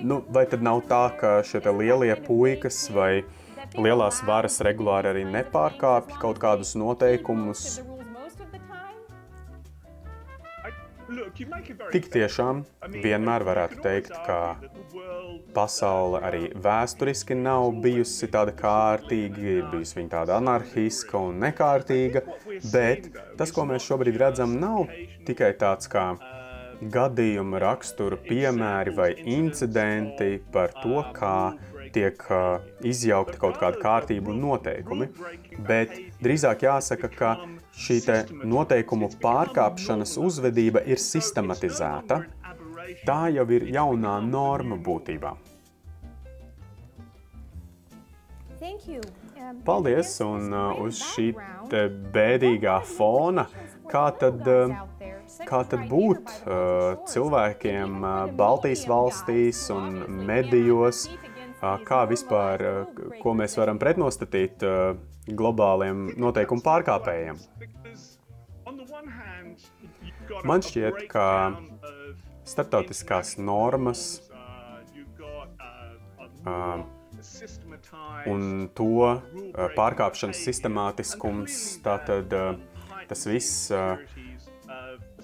nu, 0.00 0.20
vai 0.30 0.46
tad 0.50 0.62
nav 0.62 0.84
tā, 0.90 1.02
ka 1.18 1.32
šie 1.46 1.60
lielie 1.66 2.14
puikas 2.26 2.86
vai 2.94 3.24
lielās 3.76 4.22
varas 4.26 4.60
regulāri 4.66 5.10
arī 5.12 5.26
nepārkāpj 5.28 6.18
kaut 6.22 6.40
kādus 6.42 6.76
noteikumus, 6.78 7.80
Tik 11.90 12.06
tiešām 12.14 12.62
vienmēr 12.92 13.44
varētu 13.46 13.80
teikt, 13.82 14.12
ka 14.26 14.38
pasaule 15.54 16.20
arī 16.26 16.42
vēsturiski 16.54 17.34
nav 17.38 17.70
bijusi 17.82 18.28
tāda 18.30 18.54
kārtīga, 18.56 19.40
ir 19.56 19.70
bijusi 19.72 19.98
viņa 19.98 20.12
tāda 20.12 20.36
anarchiska 20.38 21.18
un 21.30 21.40
nekārtīga, 21.42 22.22
bet 22.70 23.10
tas, 23.38 23.50
ko 23.54 23.66
mēs 23.70 23.86
šobrīd 23.88 24.20
redzam, 24.22 24.54
nav 24.62 24.86
tikai 25.26 25.50
tāds 25.58 25.90
kā 25.90 26.12
gadījuma 26.80 27.58
rakstura 27.60 28.16
piemēri 28.24 28.94
vai 28.96 29.10
incidenti 29.28 30.38
par 30.52 30.72
to, 30.78 31.02
kā 31.16 31.34
tiek 31.94 32.22
uh, 32.30 32.62
izjaukta 32.86 33.38
kaut 33.40 33.58
kāda 33.60 33.80
kārtība 33.82 34.30
un 34.30 34.40
noteikumi, 34.44 35.10
bet 35.66 35.96
drīzāk 36.22 36.64
jāsaka, 36.68 37.10
ka 37.10 37.32
šī 37.76 38.00
noteikumu 38.44 39.10
pārkāpšanas 39.22 40.16
uzvedība 40.20 40.82
ir 40.86 41.00
sistematizēta. 41.00 42.24
Tā 43.06 43.20
jau 43.30 43.46
ir 43.54 43.68
jaunā 43.70 44.18
norma 44.24 44.76
būtībā. 44.76 45.36
Paldies! 49.64 50.12
Un 50.20 50.52
uh, 50.52 50.80
uz 50.84 51.00
šī 51.14 51.30
bēdīgā 52.14 52.76
fona, 52.86 53.46
kā 53.90 54.10
tad, 54.20 54.44
kā 55.48 55.60
tad 55.70 55.86
būt 55.90 56.34
uh, 56.42 57.00
cilvēkiem 57.08 57.96
uh, 58.02 58.18
Baltijas 58.36 58.84
valstīs 58.90 59.62
un 59.74 60.02
medijos, 60.28 61.06
kā 61.60 62.04
vispār, 62.08 62.62
ko 63.20 63.34
mēs 63.36 63.58
varam 63.60 63.76
pretnostatīt 63.80 64.62
globāliem 65.36 66.10
noteikumu 66.20 66.64
pārkāpējiem? 66.64 67.40
Man 70.46 70.62
šķiet, 70.64 71.04
ka 71.10 71.26
starptautiskās 72.48 73.36
normas 73.38 74.04
uh, 76.46 76.80
un 78.30 78.68
to 78.76 79.20
pārkāpšanas 79.76 80.40
sistemātiskums, 80.46 81.56
tātad 81.84 82.32
tas 83.10 83.26
viss, 83.26 83.68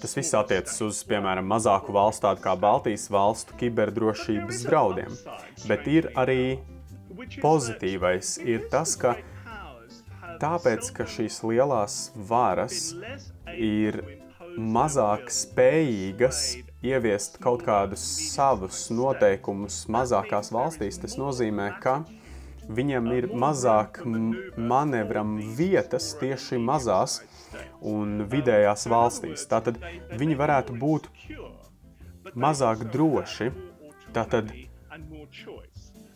tas 0.01 0.17
viss 0.19 0.37
attiecas 0.37 0.81
uz, 0.85 1.03
piemēram, 1.09 1.47
mazāku 1.49 1.95
valstu, 1.97 2.27
tādu 2.27 2.45
kā 2.45 2.57
Baltijas 2.61 3.07
valstu 3.13 3.57
kiberdrošības 3.61 4.65
draudiem. 4.67 5.17
Bet 5.71 5.87
ir 5.91 6.11
arī 6.19 6.59
pozitīvais, 7.41 8.37
ir 8.45 8.69
tas, 8.73 8.97
ka 9.01 9.17
tāpēc, 10.43 10.90
ka 10.97 11.07
šīs 11.09 11.40
lielās 11.47 11.97
varas 12.28 12.93
ir 13.57 14.00
mazāk 14.57 15.28
spējīgas 15.33 16.43
ieviest 16.87 17.40
kaut 17.43 17.64
kādus 17.66 18.05
savus 18.33 18.87
noteikumus 18.95 19.85
mazākās 19.93 20.52
valstīs, 20.55 21.00
tas 21.02 21.16
nozīmē, 21.21 21.71
ka 21.83 22.00
viņam 22.69 23.11
ir 23.14 23.28
mazāk 23.35 24.00
manevram 24.57 25.37
vietas 25.59 26.12
tieši 26.21 26.59
mazās 26.62 27.21
un 27.81 28.25
vidējās 28.31 28.87
valstīs. 28.90 29.47
Tātad 29.50 29.78
viņi 30.19 30.38
varētu 30.38 30.76
būt 30.81 31.11
mazāk 32.35 32.87
droši. 32.93 33.52
Tātad 34.16 34.50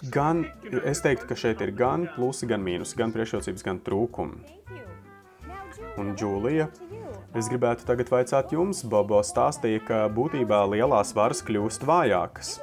gan, 0.09 0.45
es 0.85 1.03
teiktu, 1.05 1.29
ka 1.29 1.37
šeit 1.39 1.61
ir 1.65 1.75
gan 1.77 2.09
plusi, 2.15 2.49
gan 2.51 2.65
mīnusi, 2.65 2.97
gan 3.01 3.13
priekšrocības, 3.13 3.67
gan 3.67 3.83
trūkumi. 3.85 4.57
Un 6.01 6.15
Džūlija, 6.17 6.71
Es 7.31 7.47
gribētu 7.47 7.85
tagad 7.87 8.09
vaicāt 8.11 8.51
jums, 8.51 8.81
Bobo 8.83 9.21
stāstīja, 9.23 9.79
ka 9.87 9.99
būtībā 10.11 10.65
lielās 10.73 11.13
varas 11.15 11.45
kļūst 11.47 11.85
vājākas. 11.87 12.57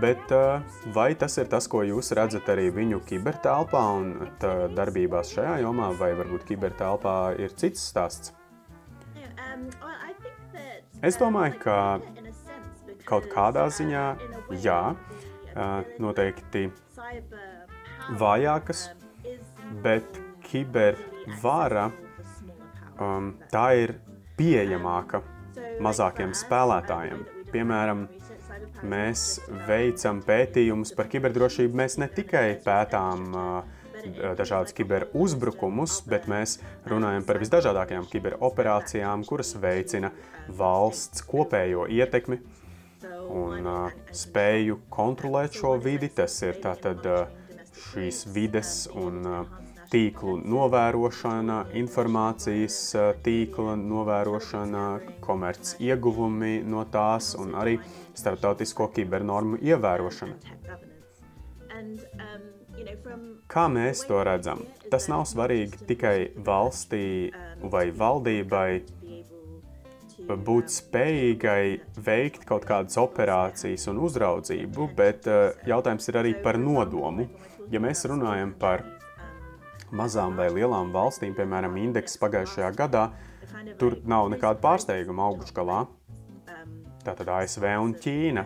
Bet 0.00 0.32
uh, 0.32 0.64
vai 0.94 1.10
tas 1.18 1.36
ir 1.40 1.48
tas, 1.52 1.66
ko 1.68 1.82
jūs 1.84 2.14
redzat 2.16 2.48
arī 2.48 2.70
viņu 2.72 3.02
kibertelpā 3.08 3.82
un 3.98 4.30
darbībās 4.76 5.34
šajā 5.36 5.58
jomā, 5.60 5.90
vai 6.00 6.14
varbūt 6.16 6.46
kibertelpā 6.48 7.14
ir 7.36 7.52
cits 7.60 7.84
stāsts? 7.90 8.32
Es 11.04 11.20
domāju, 11.20 11.60
ka 11.60 11.76
kaut 13.08 13.28
kādā 13.32 13.68
ziņā 13.68 14.06
jā, 14.64 14.80
noteikti 15.98 16.68
vājākas, 18.18 18.84
bet 19.84 20.20
kibervara 20.48 21.88
um, 22.98 23.34
tā 23.52 23.66
ir 23.82 23.96
pieejamāka 24.38 25.22
mazākiem 25.82 26.34
spēlētājiem. 26.36 27.24
Piemēram, 27.52 28.06
mēs 28.86 29.40
veicam 29.68 30.20
pētījumus 30.24 30.92
par 30.96 31.08
kiberdrošību. 31.10 31.78
Mēs 31.80 31.98
ne 32.00 32.08
tikai 32.12 32.46
pētām 32.64 33.24
uh, 33.32 33.78
dažādus 34.38 34.76
kiberuzbrukumus, 34.78 36.02
bet 36.08 36.28
mēs 36.30 36.58
runājam 36.88 37.26
par 37.26 37.40
visdažādākajām 37.42 38.06
kiberoperācijām, 38.12 39.24
kuras 39.28 39.54
veicina 39.60 40.12
valsts 40.58 41.24
kopējo 41.28 41.88
ietekmi 41.92 42.38
un 43.28 43.66
uh, 43.68 43.96
spēju 44.14 44.80
kontrolēt 44.92 45.58
šo 45.60 45.76
vidi. 45.82 46.10
Tas 46.14 46.36
ir 46.46 46.60
tātad 46.62 47.06
uh, 47.08 47.24
šīs 47.88 48.24
vides 48.34 48.74
un 48.96 49.24
uh, 49.26 49.58
tīklu 49.88 50.36
novērošana, 50.44 51.58
informācijas 51.80 52.76
tīkla 53.24 53.76
novērošana, 53.80 54.84
komerc 55.24 55.74
ieguvumi 55.80 56.58
no 56.64 56.84
tās 56.92 57.32
un 57.40 57.54
arī 57.56 57.78
starptautisko 58.18 58.90
kibernormu 58.96 59.60
ievērošana. 59.64 60.36
Kā 63.48 63.64
mēs 63.72 64.04
to 64.08 64.20
redzam? 64.26 64.60
Tas 64.92 65.08
nav 65.08 65.24
svarīgi 65.30 65.86
tikai 65.88 66.16
valstī 66.44 67.30
vai 67.72 67.88
valdībai 68.02 68.70
būt 70.36 70.72
spējīgai 70.74 71.62
veikt 72.04 72.44
kaut 72.48 72.66
kādas 72.68 72.98
operācijas 73.00 73.88
un 73.88 74.02
uzraudzību, 74.04 74.90
bet 74.98 75.28
jautājums 75.68 76.08
ir 76.10 76.20
arī 76.20 76.34
par 76.42 76.58
nodomu. 76.60 77.28
Ja 77.72 77.80
mēs 77.80 78.04
runājam 78.08 78.52
par 78.58 78.84
mazām 79.92 80.36
vai 80.36 80.48
lielām 80.52 80.92
valstīm, 80.92 81.34
piemēram, 81.36 81.76
indeks 81.80 82.18
pagājušajā 82.20 82.70
gadā, 82.76 83.08
tur 83.80 83.98
nav 84.08 84.28
nekāda 84.32 84.60
pārsteiguma 84.64 85.28
augšgalā. 85.30 85.84
Tātad 87.04 87.30
ASV 87.32 87.64
un 87.80 87.94
Ķīna. 87.96 88.44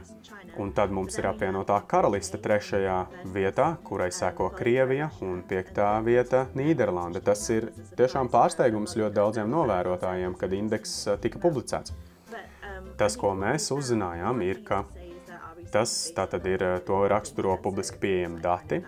Un 0.60 0.72
tad 0.76 0.90
mums 0.92 1.14
ir 1.16 1.24
apvienotā 1.30 1.78
karaliste 1.88 2.36
trešajā 2.42 2.96
vietā, 3.32 3.70
kurai 3.86 4.10
seko 4.12 4.50
Krievija, 4.52 5.08
un 5.24 5.40
piektā 5.48 5.94
vieta 6.04 6.44
Nīderlanda. 6.58 7.22
Tas 7.24 7.46
ir 7.54 7.70
tiešām 7.96 8.28
pārsteigums 8.32 8.96
ļoti 8.98 9.16
daudziem 9.16 9.48
novērotājiem, 9.52 10.36
kad 10.36 10.52
indeks 10.52 10.96
eh, 11.06 11.20
tika 11.24 11.40
publicēts. 11.40 11.94
Tas, 13.00 13.16
ko 13.16 13.32
mēs 13.38 13.70
uzzinājām, 13.72 14.42
ir, 14.44 14.60
ka 14.66 14.82
tas 15.72 15.94
ir 16.12 16.66
eh, 16.68 16.74
to 16.84 17.00
raksturo 17.08 17.56
publiski 17.64 18.02
pieejami 18.02 18.42
dati, 18.44 18.82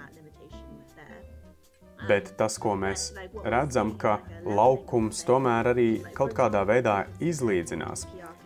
bet 2.08 2.34
tas, 2.36 2.58
ko 2.60 2.74
mēs 2.76 3.12
redzam, 3.44 3.94
ka 3.96 4.18
laukums 4.44 5.24
tomēr 5.24 5.72
arī 5.72 5.88
kaut 6.12 6.36
kādā 6.36 6.60
veidā 6.68 7.04
izlīdzinās. 7.24 8.04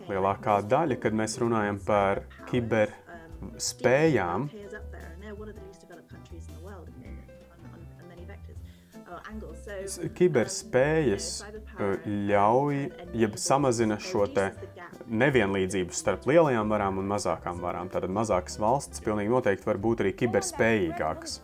Lielākā 0.09 0.61
daļa, 0.65 0.97
kad 1.03 1.13
mēs 1.13 1.37
runājam 1.41 1.77
par 1.85 2.23
kiber 2.49 2.95
spējām, 3.59 4.49
kiberspējas 10.17 11.27
ļauj, 12.29 12.79
ja 13.17 13.29
samazina 13.39 13.97
šo 14.01 14.27
te 14.33 14.49
nevienlīdzību 15.09 15.95
starp 15.95 16.27
lielajām 16.29 16.69
varām 16.71 16.99
un 17.01 17.09
mazākām 17.09 17.61
varām. 17.63 17.89
Tātad 17.91 18.13
mazākas 18.13 18.59
valsts 18.61 19.03
pilnīgi 19.05 19.33
noteikti 19.33 19.69
var 19.69 19.81
būt 19.81 20.03
arī 20.05 20.13
kiberspējīgākas. 20.19 21.39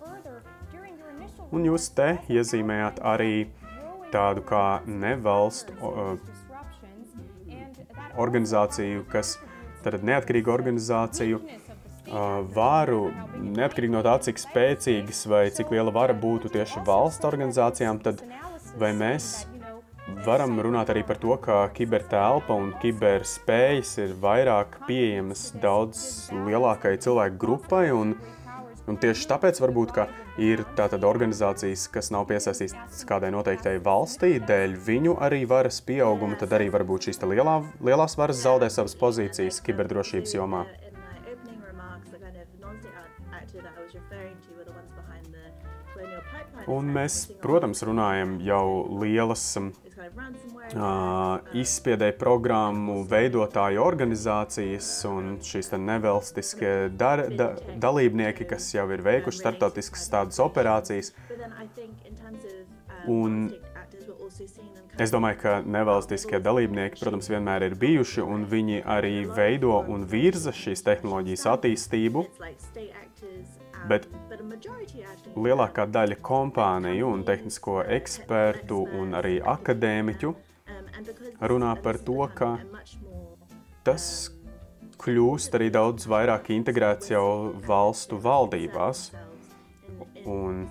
Un 1.56 1.68
jūs 1.68 1.90
te 1.96 2.16
iezīmējāt 2.32 3.02
arī 3.06 3.48
tādu 4.14 4.44
kā 4.46 4.82
nevalstu 4.86 5.76
uh, 5.80 6.16
organizāciju, 8.22 9.06
kas 9.12 9.38
tad 9.86 10.04
neatkarīgu 10.06 10.52
organizāciju 10.52 11.42
uh, 11.42 11.65
varu, 12.56 13.10
neatkarīgi 13.40 13.94
no 13.94 14.04
tā, 14.06 14.16
cik 14.22 14.40
spēcīgas 14.42 15.26
vai 15.32 15.48
cik 15.54 15.74
liela 15.74 15.94
vara 15.94 16.14
būtu 16.14 16.52
tieši 16.54 16.84
valsts 16.86 17.26
organizācijām, 17.26 18.00
tad 18.06 18.22
vai 18.80 18.92
mēs 18.94 19.48
varam 20.26 20.60
runāt 20.62 20.92
arī 20.94 21.02
par 21.08 21.18
to, 21.22 21.34
ka 21.42 21.66
kibertelpa 21.74 22.54
un 22.54 22.74
kiberspējas 22.82 23.98
ir 24.04 24.14
vairāk 24.22 24.80
pieejamas 24.86 25.50
daudz 25.62 26.30
lielākai 26.32 26.96
cilvēku 27.02 27.42
grupai 27.42 27.90
un, 27.96 28.14
un 28.86 29.02
tieši 29.02 29.28
tāpēc 29.32 29.62
varbūt, 29.64 29.96
ka 29.98 30.08
ir 30.38 30.62
tātad 30.78 31.06
organizācijas, 31.08 31.88
kas 31.90 32.12
nav 32.14 32.28
piesaistītas 32.30 33.06
kādai 33.08 33.32
noteiktai 33.34 33.78
valstī, 33.84 34.36
dēļ 34.46 34.78
viņu 34.86 35.18
arī 35.26 35.46
varas 35.50 35.82
pieauguma, 35.86 36.38
tad 36.38 36.54
arī 36.58 36.70
varbūt 36.74 37.10
šīs 37.10 37.24
lielā, 37.26 37.62
lielās 37.82 38.18
varas 38.20 38.44
zaudē 38.46 38.70
savas 38.70 38.98
pozīcijas 39.00 39.64
kiberdrošības 39.66 40.38
jomā. 40.38 40.66
Un 46.72 46.88
mēs, 46.90 47.26
protams, 47.42 47.84
runājam 47.86 48.38
jau 48.42 48.66
lielas 49.02 49.44
uh, 49.60 49.68
izspiedēju 51.54 52.16
programmu 52.18 53.02
veidotāju 53.10 53.84
organizācijas 53.86 54.90
un 55.10 55.36
šīs 55.46 55.74
nevalstiskie 55.78 56.74
dar, 56.98 57.28
da, 57.30 57.52
dalībnieki, 57.82 58.48
kas 58.50 58.72
jau 58.74 58.88
ir 58.96 59.06
veikuši 59.06 59.44
startautiskas 59.44 60.08
tādas 60.14 60.42
operācijas. 60.42 61.14
Un 63.06 63.54
es 64.98 65.14
domāju, 65.14 65.40
ka 65.44 65.58
nevalstiskie 65.62 66.40
dalībnieki, 66.42 67.00
protams, 67.02 67.30
vienmēr 67.30 67.68
ir 67.70 67.78
bijuši, 67.80 68.24
un 68.26 68.48
viņi 68.50 68.82
arī 68.90 69.16
veido 69.30 69.78
un 69.92 70.08
virza 70.10 70.54
šīs 70.56 70.82
tehnoloģijas 70.88 71.46
attīstību. 71.54 72.26
Bet 73.86 74.08
lielākā 75.36 75.86
daļa 75.92 76.18
kompāniju 76.24 77.12
un 77.12 77.24
tehnisko 77.28 77.82
ekspertu 77.98 78.82
un 79.00 79.16
arī 79.20 79.38
akadēmiķu 79.42 80.34
runā 81.52 81.74
par 81.84 82.00
to, 82.08 82.22
ka 82.36 82.56
tas 83.86 84.08
kļūst 85.02 85.58
arī 85.58 85.70
daudz 85.74 86.08
vairāk 86.10 86.50
integrēts 86.56 87.12
jau 87.12 87.28
valstu 87.68 88.20
valdībās. 88.22 89.10
Un 90.26 90.64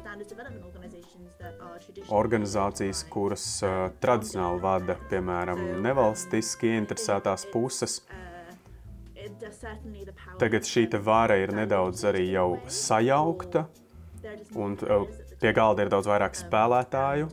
organizācijas, 2.10 3.04
kuras 3.06 3.44
uh, 3.62 3.92
tradicionāli 4.02 4.62
vada, 4.64 4.96
piemēram, 5.10 5.60
nevalstiski 5.84 6.72
interesētās 6.80 7.46
puses, 7.52 8.00
tagad 10.42 10.66
šī 10.66 10.88
vāra 11.06 11.38
ir 11.38 11.54
nedaudz 11.54 12.02
arī 12.10 12.26
jau 12.32 12.48
sajaukta, 12.66 13.68
un 14.54 14.76
uh, 14.82 15.06
pie 15.40 15.52
galda 15.56 15.84
ir 15.84 15.92
daudz 15.92 16.08
vairāk 16.10 16.36
spēlētāju. 16.38 17.30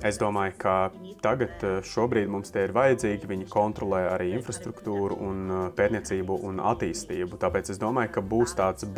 Es 0.00 0.16
domāju, 0.16 0.54
ka 0.56 0.74
tagad, 1.20 1.60
eh, 1.60 1.82
šobrīd 1.84 2.28
mums 2.32 2.48
tie 2.50 2.62
ir 2.64 2.72
vajadzīgi. 2.72 3.28
Viņi 3.28 3.48
kontrolē 3.52 4.06
arī 4.14 4.30
infrastruktūru, 4.32 5.18
un 5.28 5.42
eh, 5.50 5.58
pētniecību 5.76 6.38
un 6.48 6.62
attīstību. 6.72 7.36
Tāpēc 7.42 7.74
es 7.74 7.80
domāju, 7.82 8.14
ka 8.14 8.22
būs 8.24 8.56
tāds. 8.56 8.88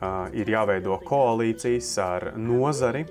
Uh, 0.00 0.32
ir 0.32 0.48
jāveido 0.48 0.96
koalīcijas 1.04 1.90
ar 2.00 2.32
nozari. 2.36 3.04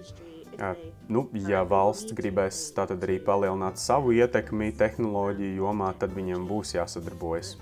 Nu, 1.08 1.29
ja 1.47 1.62
valsts 1.63 2.12
gribēs 2.17 2.73
arī 2.75 3.19
palielināt 3.23 3.77
savu 3.77 4.12
ietekmi 4.12 4.73
tehnoloģiju 4.75 5.62
jomā, 5.62 5.93
tad 6.01 6.17
viņiem 6.17 6.47
būs 6.49 6.73
jāsadarbojas. 6.75 7.55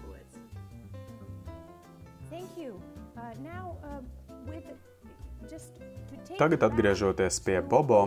Tagad 6.37 6.67
atgriežoties 6.69 7.41
pie 7.41 7.61
Bobo, 7.65 8.05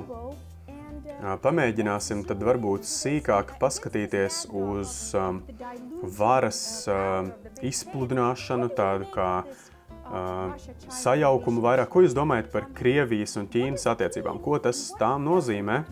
Pamēģināsim 1.21 2.23
tad 2.25 2.41
varbūt 2.41 2.87
sīkāk 2.89 3.59
paskatīties 3.61 4.47
uz 4.57 4.93
um, 5.19 5.43
varas 6.17 6.61
uh, 6.89 7.29
izpludināšanu, 7.61 8.71
tādu 8.73 9.09
kā 9.13 9.29
uh, 9.45 10.71
sajaukumu 10.89 11.61
vairāk. 11.67 11.91
Ko 11.93 12.05
jūs 12.07 12.17
domājat 12.17 12.49
par 12.55 12.71
Krievijas 12.73 13.37
un 13.37 13.51
Ķīnas 13.53 13.85
attiecībām? 13.93 14.41
Ko 14.41 14.57
tas 14.65 14.81
tām 14.97 15.29
nozīmē? 15.29 15.83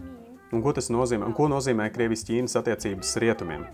Un 0.49 0.65
ko 0.65 0.73
tas 0.73 0.89
nozīmē? 0.89 1.29
Un 1.29 1.37
ko 1.37 1.51
nozīmē 1.53 1.91
Krievijas-Ķīnas 1.93 2.57
attiecības 2.63 3.13
rietumiem? 3.21 3.69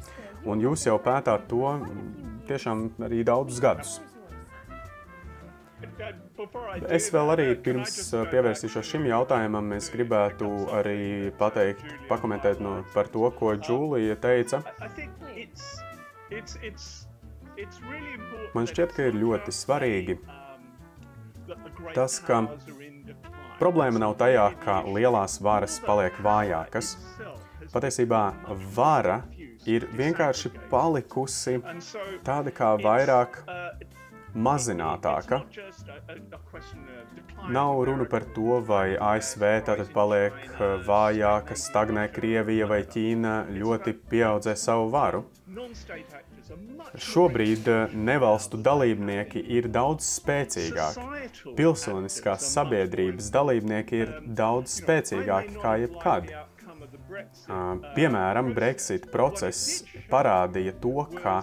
Un 0.50 0.66
jūs 0.66 0.88
jau 0.88 0.98
pētāt 0.98 1.46
to 1.54 1.76
tiešām 2.50 2.88
arī 3.06 3.22
daudzus 3.30 3.62
gadus. 3.62 3.98
Es 6.90 7.06
vēl 7.14 7.30
arī 7.30 7.44
pirms 7.62 7.94
uh, 8.10 8.24
pievērsīšos 8.30 8.88
šim 8.88 9.04
jautājumam, 9.06 9.68
es 9.76 9.86
gribētu 9.94 10.48
arī 10.74 11.30
pateikt, 11.38 11.84
pakomentēt 12.08 12.62
no, 12.64 12.80
par 12.94 13.10
to, 13.12 13.22
ko 13.38 13.54
Džūlija 13.54 14.16
teica. 14.22 14.62
Man 18.54 18.66
šķiet, 18.70 18.96
ka 18.96 19.06
ir 19.10 19.20
ļoti 19.20 19.54
svarīgi 19.54 20.18
tas, 21.94 22.18
ka 22.24 22.40
problēma 23.60 24.02
nav 24.02 24.16
tajā, 24.18 24.48
ka 24.64 24.80
lielās 24.88 25.38
varas 25.44 25.78
paliek 25.84 26.18
vājākas. 26.24 26.96
Patiesībā 27.70 28.24
vara 28.74 29.20
ir 29.70 29.86
vienkārši 29.94 30.50
palikusi 30.70 31.60
tāda 32.26 32.52
kā 32.54 32.74
vairāk 32.82 33.40
mazinātāka. 34.34 35.40
Nav 37.48 37.84
runa 37.84 38.04
par 38.10 38.24
to, 38.34 38.60
vai 38.66 38.96
ASV 38.96 39.42
tātad 39.66 39.90
paliek 39.94 40.36
eh, 40.48 40.76
vājāka, 40.86 41.56
stagnē 41.58 42.08
Krievija 42.12 42.68
vai 42.70 42.82
Ķīna 42.88 43.34
ļoti 43.54 43.96
pieaudzē 44.10 44.56
savu 44.58 44.88
varu. 44.94 45.24
Šobrīd 47.00 47.68
eh, 47.72 47.94
nevalstu 47.94 48.60
dalībnieki 48.64 49.44
ir 49.58 49.68
daudz 49.72 50.08
spēcīgāki. 50.18 51.54
Pilsoniskās 51.58 52.48
sabiedrības 52.54 53.30
dalībnieki 53.34 54.02
ir 54.06 54.16
daudz 54.24 54.80
spēcīgāki 54.80 55.60
kā 55.60 55.76
jebkad. 55.84 56.32
Piemēram, 57.94 58.50
Brexit 58.56 59.06
process 59.12 59.84
parādīja 60.10 60.74
to, 60.82 61.04
ka 61.20 61.42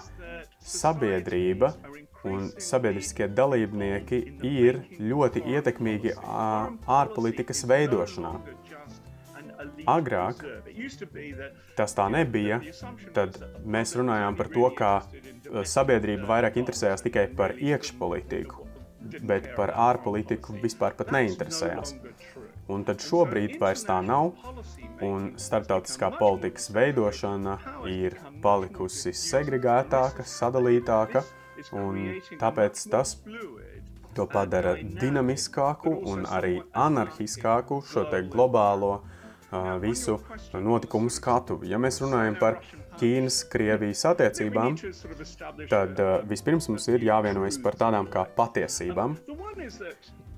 sabiedrība 0.62 1.72
un 2.28 2.50
sabiedriskie 2.62 3.28
dalībnieki 3.28 4.20
ir 4.46 4.82
ļoti 5.00 5.42
ietekmīgi 5.54 6.14
ārpolitikas 6.22 7.64
veidošanā. 7.70 8.34
Agrāk 9.86 10.42
tas 11.78 11.94
tā 11.94 12.08
nebija, 12.10 12.58
tad 13.14 13.38
mēs 13.62 13.94
runājām 13.98 14.38
par 14.38 14.50
to, 14.54 14.68
ka 14.78 14.90
sabiedrība 15.74 16.28
vairāk 16.30 16.58
interesējās 16.62 17.04
tikai 17.06 17.28
par 17.38 17.54
iekšpolitiku, 17.58 18.66
bet 19.26 19.52
par 19.58 19.74
ārpolitiku 19.88 20.58
vispār 20.62 20.96
pat 20.98 21.12
neinteresējās. 21.14 21.94
Un 22.72 22.84
tad 22.86 23.02
šobrīd 23.02 23.58
vairs 23.60 23.82
tā 23.86 23.98
nav, 24.06 24.32
un 25.02 25.32
starptautiskā 25.38 26.12
politikas 26.18 26.70
veidošana 26.74 27.58
ir 27.90 28.16
palikusi 28.42 29.14
segregētāka, 29.18 30.26
sadalītāka, 30.26 31.24
Un 31.72 32.20
tāpēc 32.40 32.84
tas 32.92 33.16
to 34.16 34.26
padara 34.28 34.74
dinamiskāku 34.76 35.92
un 36.12 36.26
arī 36.28 36.58
anarchiskāku 36.76 37.80
šo 37.88 38.04
te 38.12 38.22
globālo 38.28 38.92
uh, 38.98 39.76
visu 39.82 40.18
notikumu 40.54 41.10
skatu. 41.12 41.60
Ja 41.68 41.80
mēs 41.80 42.02
runājam 42.04 42.36
par 42.40 42.60
Ķīnas-Krievijas 43.00 44.04
attiecībām, 44.12 44.76
tad 45.70 46.02
uh, 46.02 46.18
vispirms 46.28 46.68
mums 46.68 46.88
ir 46.92 47.06
jāvienojas 47.08 47.60
par 47.64 47.78
tādām 47.80 48.10
kā 48.12 48.26
patiesībām. 48.36 49.16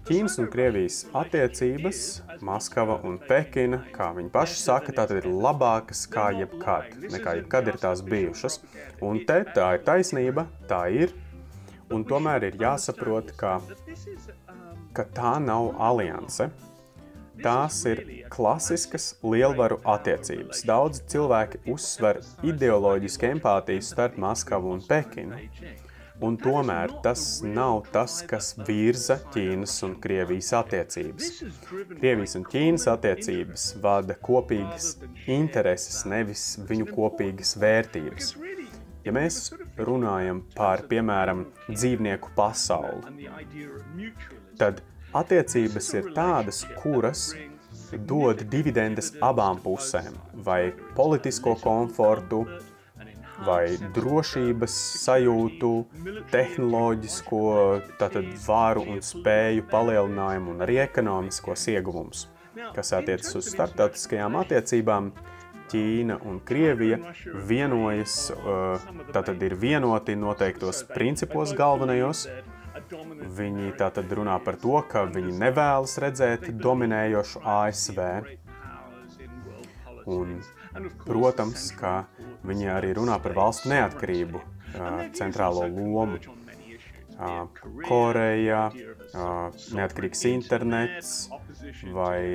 Ķīnas 0.05 0.35
un 0.37 0.49
Krievijas 0.53 0.99
attiecības, 1.17 1.99
Maskava 2.45 2.99
un 3.09 3.15
Pekina, 3.25 3.79
kā 3.95 4.11
viņi 4.13 4.29
paši 4.35 4.59
saka, 4.61 4.93
tātad 4.93 5.23
ir 5.23 5.29
labākas 5.33 6.03
kā 6.13 6.27
jebkad, 6.37 6.99
nekā 7.15 7.39
jebkad 7.39 7.71
ir 7.73 7.79
tās 7.81 8.03
bijušas. 8.05 8.59
Un 9.01 9.23
te 9.25 9.39
tā 9.57 9.71
ir 9.79 9.87
taisnība, 9.87 10.45
tā 10.69 10.83
ir, 10.93 11.15
un 11.89 12.05
tomēr 12.05 12.51
ir 12.51 12.61
jāsaprot, 12.61 13.33
ka, 13.41 13.55
ka 14.93 15.07
tā 15.17 15.39
nav 15.41 15.71
alianse. 15.89 16.51
Tās 17.41 17.81
ir 17.89 18.05
klasiskas 18.31 19.15
lielvaru 19.25 19.81
attiecības. 19.89 20.67
Daudzi 20.69 21.01
cilvēki 21.15 21.65
uzsver 21.73 22.21
ideoloģisku 22.45 23.33
empātiju 23.33 23.89
starp 23.89 24.21
Maskavu 24.21 24.77
un 24.77 24.85
Pekinu. 24.85 25.41
Un 26.23 26.37
tomēr 26.39 26.93
tas 27.03 27.43
nav 27.43 27.89
tas, 27.95 28.21
kas 28.31 28.53
virza 28.69 29.17
Ķīnas 29.35 29.75
un 29.87 29.97
Krievijas 30.03 30.53
attiecības. 30.61 31.31
Krievijas 31.97 32.37
un 32.39 32.45
Ķīnas 32.47 32.87
attiecības 32.93 33.65
vada 33.83 34.15
kopīgas 34.29 34.93
intereses, 35.27 36.05
nevis 36.07 36.45
viņu 36.69 36.87
kopīgas 36.95 37.57
vērtības. 37.59 38.35
Ja 39.05 39.13
mēs 39.13 39.51
runājam 39.77 40.45
par, 40.55 40.85
piemēram, 40.89 41.49
dzīvnieku 41.67 42.31
pasauli, 42.37 43.27
tad 44.61 44.81
attiecības 45.13 45.91
ir 45.99 46.13
tādas, 46.17 46.63
kuras 46.79 47.33
dod 48.09 48.47
dividendes 48.55 49.13
abām 49.23 49.59
pusēm, 49.63 50.15
vai 50.47 50.73
politisko 50.97 51.59
komfortu, 51.61 52.45
vai 53.43 53.77
drošības 53.95 54.75
sajūtu, 55.03 55.73
tehnoloģisko 56.33 57.43
tātad, 58.01 58.31
varu 58.47 58.85
un 58.95 59.03
spēju 59.05 59.67
palielinājumu 59.71 60.55
un 60.55 60.65
arī 60.67 60.81
ekonomiskos 60.85 61.67
ieguvumus. 61.75 62.29
Kas 62.75 62.93
attiecas 62.95 63.35
uz 63.41 63.51
starptautiskajām 63.51 64.39
attiecībām, 64.45 65.15
Ķīna 65.65 66.19
un 66.29 66.43
Krievija 66.45 66.99
vienojas, 67.49 68.29
tātad 69.17 69.41
ir 69.43 69.57
vienoti 69.59 70.15
noteiktos 70.15 70.83
principos 70.93 71.55
galvenajos. 71.57 72.27
Viņi 73.39 73.73
tātad 73.81 74.13
runā 74.13 74.37
par 74.45 74.59
to, 74.61 74.77
ka 74.91 75.07
viņi 75.09 75.33
nevēlas 75.41 75.97
redzēt 76.05 76.51
dominējošu 76.61 77.43
ASV. 77.49 78.03
Un 80.05 80.37
Protams, 81.07 81.71
ka 81.79 82.05
viņi 82.45 82.71
arī 82.73 82.95
runā 82.99 83.19
par 83.23 83.35
valstu 83.37 83.73
neatkarību, 83.73 84.41
centrālo 85.17 85.67
lomu. 85.69 86.19
Koreja, 87.87 88.65
neatkarīgs 89.15 90.25
internets 90.33 91.13
vai 91.95 92.35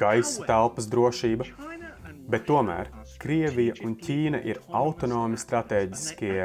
gaisa 0.00 0.46
telpas 0.48 0.88
drošība. 0.88 1.44
Bet 2.28 2.44
tomēr 2.48 2.90
Krievija 3.20 3.74
un 3.84 3.94
Ķīna 4.00 4.42
ir 4.44 4.60
autonomi 4.68 5.38
strateģiskie 5.40 6.40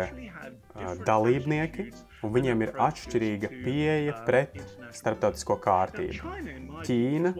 dalībnieki, 1.07 1.89
un 2.23 2.31
viņiem 2.35 2.63
ir 2.63 2.71
atšķirīga 2.85 3.49
pieeja 3.63 4.13
pret 4.27 4.55
starptautisko 4.95 5.57
kārtību. 5.63 6.35
Ķīna 6.87 7.33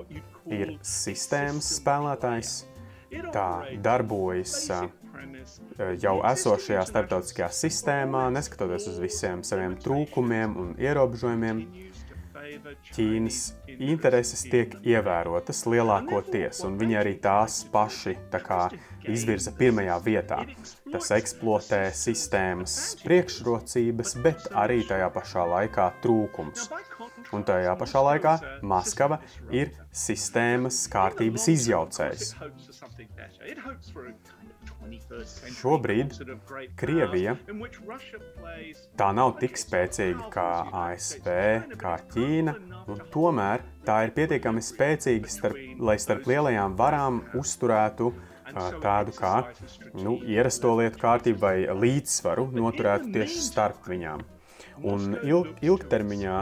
ir 0.52 0.76
sistēmas 0.88 1.72
spēlētājs, 1.80 2.52
tā 3.34 3.48
darbojas 3.84 4.56
uh, 4.74 4.88
jau 6.02 6.18
esošajā 6.28 6.84
starptautiskajā 6.90 7.50
sistēmā, 7.54 8.28
neskatoties 8.34 8.88
uz 8.92 9.02
visiem 9.02 9.44
saviem 9.48 9.78
trūkumiem 9.84 10.56
un 10.60 10.72
ierobežojumiem. 10.82 11.66
Ķīnas 12.94 13.38
intereses 13.80 14.44
tiek 14.52 14.76
ievērotas 14.84 15.64
lielākoties, 15.70 16.60
un 16.68 16.76
viņi 16.82 16.98
arī 17.00 17.14
tās 17.24 17.62
paši 17.72 18.18
tā 18.34 18.42
kā, 18.44 18.66
izvirza 19.10 19.54
pirmajā 19.56 19.96
vietā. 20.04 20.42
Tas 20.94 21.10
eksploatē 21.16 21.80
sistēmas 21.98 22.74
priekšrocības, 23.02 24.14
bet 24.22 24.46
arī 24.64 24.84
tajā 24.86 25.10
pašā 25.16 25.46
laikā 25.50 25.88
trūkums. 26.04 26.68
Un 27.34 27.46
tajā 27.48 27.74
pašā 27.80 28.04
laikā 28.08 28.34
Maskava 28.70 29.18
ir 29.50 29.74
sistēmas 29.90 30.84
kārtības 30.94 31.50
izjaucējs. 31.56 32.34
Šobrīd 35.58 36.14
Krievija 36.78 37.34
tā 39.00 39.08
nav 39.16 39.34
tik 39.40 39.58
spēcīga 39.60 40.28
kā 40.34 40.48
ASV, 40.84 41.30
kā 41.80 41.94
Ķīna, 42.14 42.54
un 42.92 43.02
tomēr 43.14 43.64
tā 43.88 44.02
ir 44.08 44.14
pietiekami 44.18 44.64
spēcīga, 44.64 45.32
starp, 45.32 45.60
lai 45.80 45.98
starp 46.04 46.28
lielajām 46.30 46.78
varām 46.80 47.22
uzturētu 47.40 48.12
tādu 48.84 49.16
kā 49.18 49.34
nu, 49.98 50.18
ierasto 50.30 50.76
lietu 50.80 51.02
kārtību 51.02 51.42
vai 51.42 51.56
līdzsvaru 51.84 52.50
noturētu 52.56 53.12
tieši 53.16 53.42
starp 53.48 53.90
viņām. 53.90 54.24
Un 54.90 55.18
ilg, 55.22 55.54
ilgtermiņā 55.62 56.38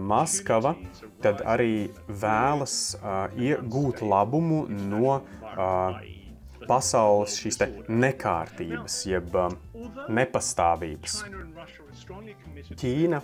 Maskava 0.00 0.74
tad 1.24 1.40
arī 1.48 1.88
vēlas 2.06 2.74
uh, 2.98 3.32
iegūt 3.32 4.02
labumu 4.04 4.66
no 4.68 5.14
uh, 5.16 6.00
pasaules 6.68 7.38
šīs 7.40 7.58
nekārtības, 7.88 8.98
jeb 9.08 9.38
nepastāvības. 10.12 11.22
Ķīna 12.76 13.22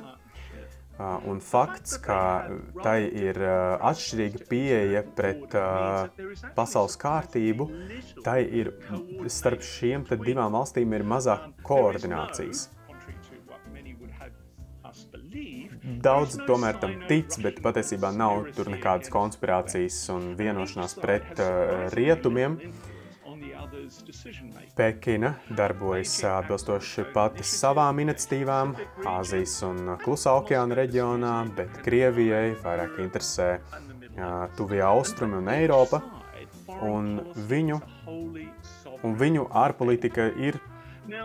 un 0.99 1.41
fakts, 1.41 1.99
ka 2.01 2.49
tai 2.83 3.09
ir 3.09 3.37
uh, 3.43 3.77
atšķirīga 3.91 4.47
pieeja 4.49 5.03
pret 5.17 5.57
uh, 5.59 6.09
pasaules 6.57 6.97
kārtību, 7.01 7.69
tai 8.25 8.41
ir 8.45 8.73
starp 9.29 9.65
šiem 9.65 10.07
divām 10.25 10.57
valstīm 10.57 10.97
ir 10.97 11.05
mazāk 11.05 11.51
koordinācijas. 11.67 12.71
Daudz 16.03 16.41
tomēr 16.49 16.81
tam 16.81 16.97
tic, 17.07 17.37
bet 17.45 17.61
patiesībā 17.63 18.11
nav 18.17 18.49
tur 18.57 18.71
nekādas 18.73 19.13
konspirācijas 19.13 19.99
un 20.15 20.33
vienošanās 20.39 20.97
pret 20.99 21.33
uh, 21.37 21.89
rietumiem. 21.95 22.57
Uh, 22.57 22.96
Pekina 24.77 25.33
darbojas 25.57 26.14
atbilstoši 26.27 27.05
pati 27.14 27.44
savām 27.46 28.01
iniciatīvām 28.03 28.75
Āzijas 29.07 29.55
un 29.66 29.92
Klusā 30.03 30.35
okeāna 30.40 30.79
reģionā, 30.79 31.35
bet 31.57 31.81
Krievijai 31.87 32.57
vairāk 32.64 32.99
interesē 33.05 33.49
Tuvie 34.57 34.83
Austrumi 34.87 35.38
un 35.40 35.51
Eiropa. 35.53 36.03
Un 36.83 37.12
viņu, 37.49 37.79
un 39.07 39.14
viņu 39.20 39.46
ārpolitika 39.64 40.29
ir 40.49 40.59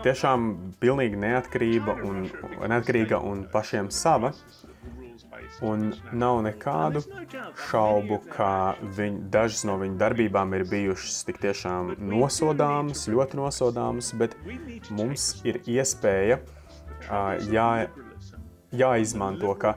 tiešām 0.04 0.52
pilnīgi 0.80 1.18
neatkarība 1.18 1.96
un, 2.06 2.28
neatkarīga 2.70 3.18
un 3.26 3.46
pašiem 3.52 3.90
sava. 3.90 4.32
Un 5.62 5.92
nav 6.12 6.40
nekādu 6.42 7.04
šaubu, 7.68 8.18
ka 8.32 8.74
viņ, 8.96 9.18
dažas 9.30 9.62
no 9.68 9.76
viņu 9.78 9.94
darbībām 10.00 10.56
ir 10.58 10.64
bijušas 10.66 11.20
tik 11.28 11.38
tiešām 11.44 11.92
nosodāmas, 12.02 13.04
ļoti 13.12 13.38
nosodāmas, 13.38 14.10
bet 14.18 14.34
mums 14.90 15.28
ir 15.46 15.60
iespēja 15.62 16.40
jā, 17.52 17.68
jāizmanto, 18.76 19.52
ka 19.60 19.76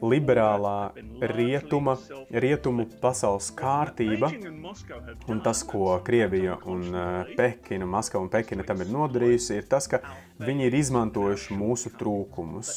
liberālā 0.00 0.92
rietuma, 1.34 1.96
rietumu 2.32 2.86
pasaules 3.02 3.50
kārtība 3.56 4.30
un 5.28 5.42
tas, 5.44 5.62
ko 5.68 5.92
Krievija 6.04 6.56
un 6.70 6.86
eh, 6.88 7.34
Pekina, 7.36 7.86
Maskava 7.86 8.24
un 8.24 8.30
Pekina 8.32 8.64
tam 8.66 8.80
ir 8.84 8.92
nodarījusi, 8.94 9.58
ir 9.60 9.68
tas, 9.70 9.88
ka 9.90 10.00
viņi 10.40 10.68
ir 10.68 10.78
izmantojuši 10.80 11.56
mūsu 11.58 11.92
trūkumus, 12.00 12.72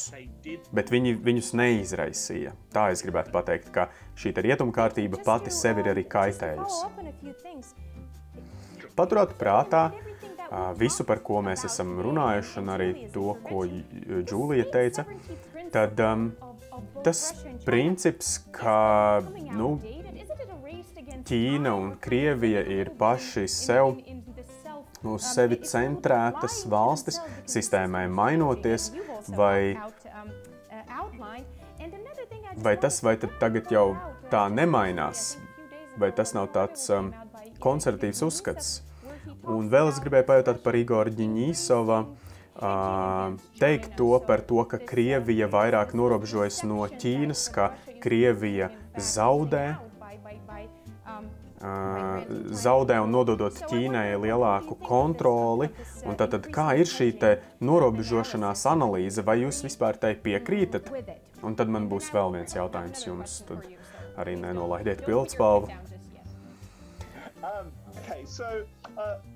bet 0.74 0.92
viņi 0.92 1.16
viņus 1.24 1.52
neizraisīja. 1.60 2.54
Tā 2.74 2.90
es 2.92 3.04
gribētu 3.06 3.32
pateikt, 3.34 3.72
ka 3.74 3.88
šī 4.20 4.34
rietumu 4.44 4.74
kārtība 4.76 5.22
pati 5.24 5.52
sevi 5.54 5.84
ir 5.84 5.94
arī 5.94 6.04
kaitējusi. 6.10 6.84
Paturēt 8.94 9.32
prātā, 9.40 9.88
visu, 10.78 11.04
par 11.08 11.22
ko 11.24 11.40
mēs 11.42 11.64
esam 11.66 11.96
runājuši, 12.04 12.58
un 12.60 12.70
arī 12.74 12.88
to, 13.14 13.32
ko 13.42 13.64
Džūlija 13.66 14.68
teica, 14.70 15.04
tad 15.74 16.00
um, 16.00 16.32
tas 17.04 17.34
princips, 17.66 18.38
ka 18.54 19.22
nu, 19.58 19.74
Ķīna 21.24 21.70
un 21.72 21.94
Krievija 22.04 22.60
ir 22.68 22.90
paši 23.00 23.46
sev 23.48 23.94
uz 25.08 25.24
sevi 25.24 25.56
centrētas 25.64 26.58
valstis, 26.68 27.16
sistēmai 27.48 28.04
mainoties, 28.12 28.90
vai, 29.36 29.74
vai 32.66 32.74
tas 32.80 33.00
vai 33.04 33.16
tagad 33.24 33.72
jau 33.72 33.86
tā 34.32 34.44
nemainās, 34.52 35.38
vai 36.00 36.12
tas 36.12 36.36
nav 36.36 36.50
tāds 36.56 36.86
um, 36.92 37.08
konservatīvs 37.64 38.20
uzskats. 38.28 38.74
Un 39.48 39.72
vēl 39.72 39.90
es 39.90 40.02
gribēju 40.04 40.28
pajautāt 40.28 40.60
par 40.64 40.76
Igoru 40.76 41.12
Ģiņīsova 41.16 42.02
uh, 42.04 42.23
teikt 43.58 43.96
to 43.96 44.20
par 44.26 44.40
to, 44.46 44.62
ka 44.64 44.78
Krievija 44.78 45.48
vairāk 45.50 45.94
norobežojas 45.94 46.62
no 46.62 46.86
Ķīnas, 46.86 47.48
ka 47.50 47.72
Krievija 48.02 48.70
zaudē, 48.94 49.74
zaudē 52.54 53.00
un 53.02 53.10
nododot 53.10 53.58
Ķīnai 53.70 54.14
lielāku 54.22 54.78
kontroli. 54.78 55.70
Un 56.06 56.14
tad, 56.20 56.36
tad 56.36 56.46
kā 56.54 56.70
ir 56.78 56.86
šī 56.86 57.10
norobežošanās 57.64 58.66
analīze, 58.70 59.24
vai 59.26 59.40
jūs 59.42 59.64
vispār 59.66 59.98
tai 59.98 60.14
piekrītat? 60.14 60.92
Un 61.42 61.58
tad 61.58 61.68
man 61.68 61.90
būs 61.90 62.12
vēl 62.14 62.38
viens 62.38 62.54
jautājums 62.54 63.06
jums, 63.06 63.42
tad 63.48 63.66
arī 64.16 64.38
nenolaidiet 64.38 65.02
pildspalvu. 65.04 65.72
Um, 67.44 67.72
okay, 67.98 68.24
so, 68.24 68.46
uh... 68.96 69.33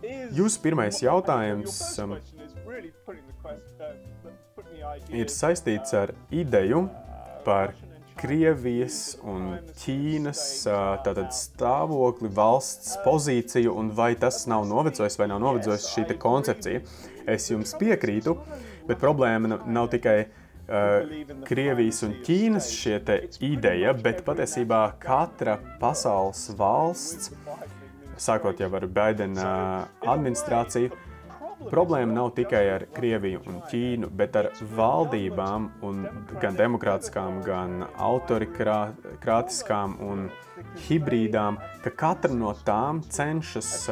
Jūsu 0.00 0.62
pirmais 0.64 1.02
jautājums 1.02 1.76
um, 2.00 2.16
ir 5.12 5.30
saistīts 5.32 5.92
ar 5.96 6.12
ideju 6.32 6.86
par 7.44 7.74
Krievijas 8.20 9.14
un 9.24 9.54
Ķīnas 9.80 10.40
tātad, 11.04 11.30
stāvokli, 11.32 12.28
valsts 12.36 12.98
pozīciju 13.04 13.72
un 13.80 13.88
vai 13.96 14.12
tas 14.20 14.42
nav 14.50 14.66
novecojis 14.68 15.16
vai 15.20 15.28
nav 15.30 15.40
novecojis 15.40 15.88
šī 15.94 16.18
koncepcija. 16.20 16.82
Es 17.28 17.48
jums 17.48 17.72
piekrītu, 17.80 18.36
bet 18.88 19.00
problēma 19.00 19.62
nav 19.64 19.88
tikai 19.92 20.18
uh, 20.24 21.08
Krievijas 21.48 22.02
un 22.08 22.16
Ķīnas 22.24 22.72
šie 22.76 23.00
ideja, 23.48 23.96
bet 23.96 24.24
patiesībā 24.26 24.82
katra 25.00 25.56
pasaules 25.80 26.48
valsts 26.60 27.32
sākot 28.20 28.60
jau 28.60 28.68
ar 28.76 28.86
Baidena 28.86 29.52
administrāciju, 30.04 30.92
problēma 31.68 32.14
nav 32.14 32.30
tikai 32.36 32.62
ar 32.74 32.84
Krieviju 32.94 33.40
un 33.48 33.60
Ķīnu, 33.70 34.10
bet 34.16 34.36
ar 34.40 34.50
valdībām, 34.76 35.68
gan 36.40 36.58
demokrātiskām, 36.58 37.40
gan 37.44 37.86
autorikrātiskām 37.96 39.96
un 40.06 40.28
hibrīdām, 40.88 41.58
ka 41.84 41.90
katra 42.04 42.36
no 42.36 42.54
tām 42.66 43.02
cenšas 43.08 43.88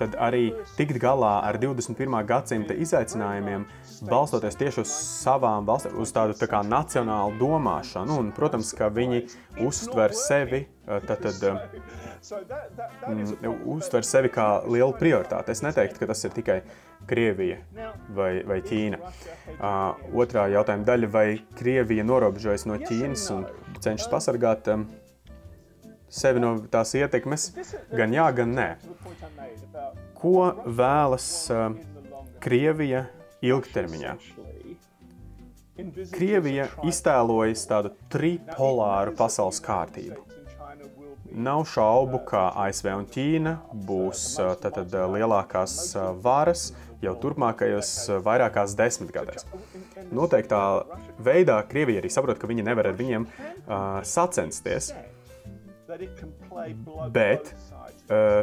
tad 0.00 0.16
arī 0.16 0.54
tikt 0.78 0.96
galā 1.00 1.42
ar 1.44 1.58
21. 1.60 2.14
gadsimta 2.28 2.72
izaicinājumiem, 2.72 3.66
balstoties 4.08 4.56
tieši 4.56 4.80
uz 4.80 4.92
savām 4.96 5.66
valstīm, 5.68 5.98
uz 6.00 6.12
tādu 6.16 6.32
tā 6.40 6.48
kā 6.48 6.62
nacionālu 6.64 7.36
domāšanu. 7.40 8.16
Un, 8.22 8.30
protams, 8.36 8.72
ka 8.76 8.88
viņi 8.96 9.26
uztver 9.66 10.16
sevi 10.16 10.64
tad, 10.86 11.20
tad, 11.20 11.44
mm, 11.44 12.09
uztver 13.64 14.04
sevi 14.04 14.30
kā 14.32 14.46
lielu 14.68 14.92
prioritāti. 14.98 15.54
Es 15.54 15.62
neteiktu, 15.64 16.02
ka 16.02 16.10
tas 16.12 16.24
ir 16.26 16.34
tikai 16.36 16.58
Krievija 17.08 17.60
vai, 18.14 18.42
vai 18.46 18.60
Ķīna. 18.64 19.00
Uh, 19.00 20.02
otrā 20.20 20.46
jautājuma 20.52 20.86
daļa, 20.88 21.10
vai 21.12 21.26
Krievija 21.58 22.04
norobežojas 22.06 22.66
no 22.68 22.76
Ķīnas 22.80 23.24
un 23.34 23.46
cenšas 23.80 24.10
pasargāt 24.12 24.68
um, 24.74 24.84
sevi 26.10 26.42
no 26.42 26.56
tās 26.70 26.92
ietekmes, 26.98 27.50
gan 27.96 28.12
jā, 28.14 28.28
gan 28.36 28.54
nē. 28.58 28.68
Ko 30.20 30.50
vēlas 30.66 31.30
uh, 31.54 31.70
Krievija 32.44 33.06
ilgtermiņā? 33.40 34.16
Krievija 36.12 36.66
iztēlojas 36.84 37.62
tādu 37.70 37.94
tripolāru 38.12 39.14
pasaules 39.16 39.62
kārtību. 39.64 40.29
Nav 41.32 41.64
šaubu, 41.64 42.18
ka 42.26 42.48
ASV 42.64 42.88
un 42.94 43.04
Ķīna 43.10 43.54
būs 43.86 44.22
tātad, 44.62 44.94
lielākās 45.14 45.74
varas 46.24 46.70
jau 47.00 47.14
turpmākajos 47.22 47.92
vairākās 48.24 48.74
desmitgadēs. 48.78 49.46
Noteiktā 50.14 50.60
veidā 51.22 51.60
Krievija 51.70 52.02
arī 52.02 52.10
saprot, 52.12 52.40
ka 52.40 52.50
viņi 52.50 52.66
nevar 52.66 52.90
ar 52.90 52.98
viņiem 52.98 53.26
uh, 53.28 54.00
sacensties, 54.06 54.90
bet 57.14 57.54
uh, 58.10 58.42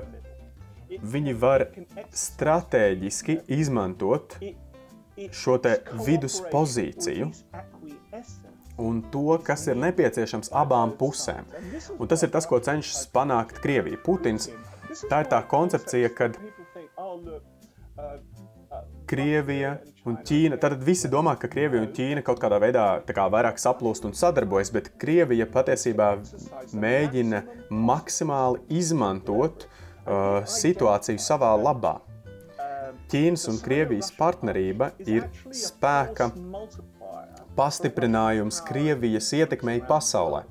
viņi 0.87 1.35
var 1.41 1.67
stratēģiski 2.15 3.41
izmantot 3.59 4.39
šo 5.33 5.57
viduspozīciju 6.07 7.31
un 8.77 9.01
to, 9.11 9.37
kas 9.43 9.67
ir 9.67 9.77
nepieciešams 9.81 10.51
abām 10.55 10.93
pusēm. 10.99 11.47
Un 11.97 12.09
tas 12.09 12.23
ir 12.23 12.31
tas, 12.33 12.47
ko 12.49 12.59
cenšas 12.63 13.07
panākt 13.13 13.61
Krievija. 13.63 13.99
Putins, 14.05 14.49
tā 15.09 15.23
ir 15.23 15.31
tā 15.31 15.41
koncepcija, 15.49 16.11
kad 16.17 16.37
Krievija 19.07 19.77
un 20.07 20.17
Ķīna, 20.27 20.57
tad 20.59 20.75
visi 20.83 21.09
domā, 21.11 21.37
ka 21.39 21.49
Krievija 21.51 21.83
un 21.85 21.93
Ķīna 21.95 22.23
kaut 22.27 22.41
kādā 22.43 22.59
veidā 22.61 22.85
kā 23.07 23.27
vairāk 23.31 23.59
saplūst 23.61 24.05
un 24.07 24.15
sadarbojas, 24.17 24.71
bet 24.75 24.91
Krievija 24.99 25.47
patiesībā 25.51 26.09
mēģina 26.75 27.41
maksimāli 27.71 28.61
izmantot 28.81 29.65
uh, 29.67 30.43
situāciju 30.43 31.23
savā 31.23 31.53
labā. 31.61 31.97
Ķīnas 33.07 33.47
un 33.47 33.61
Krievijas 33.63 34.11
partnerība 34.17 34.91
ir 35.07 35.29
spēka 35.55 36.27
pastiprinājums 37.57 38.61
Krievijas 38.67 39.31
ietekmei 39.33 39.81
pasaulē. 39.87 40.43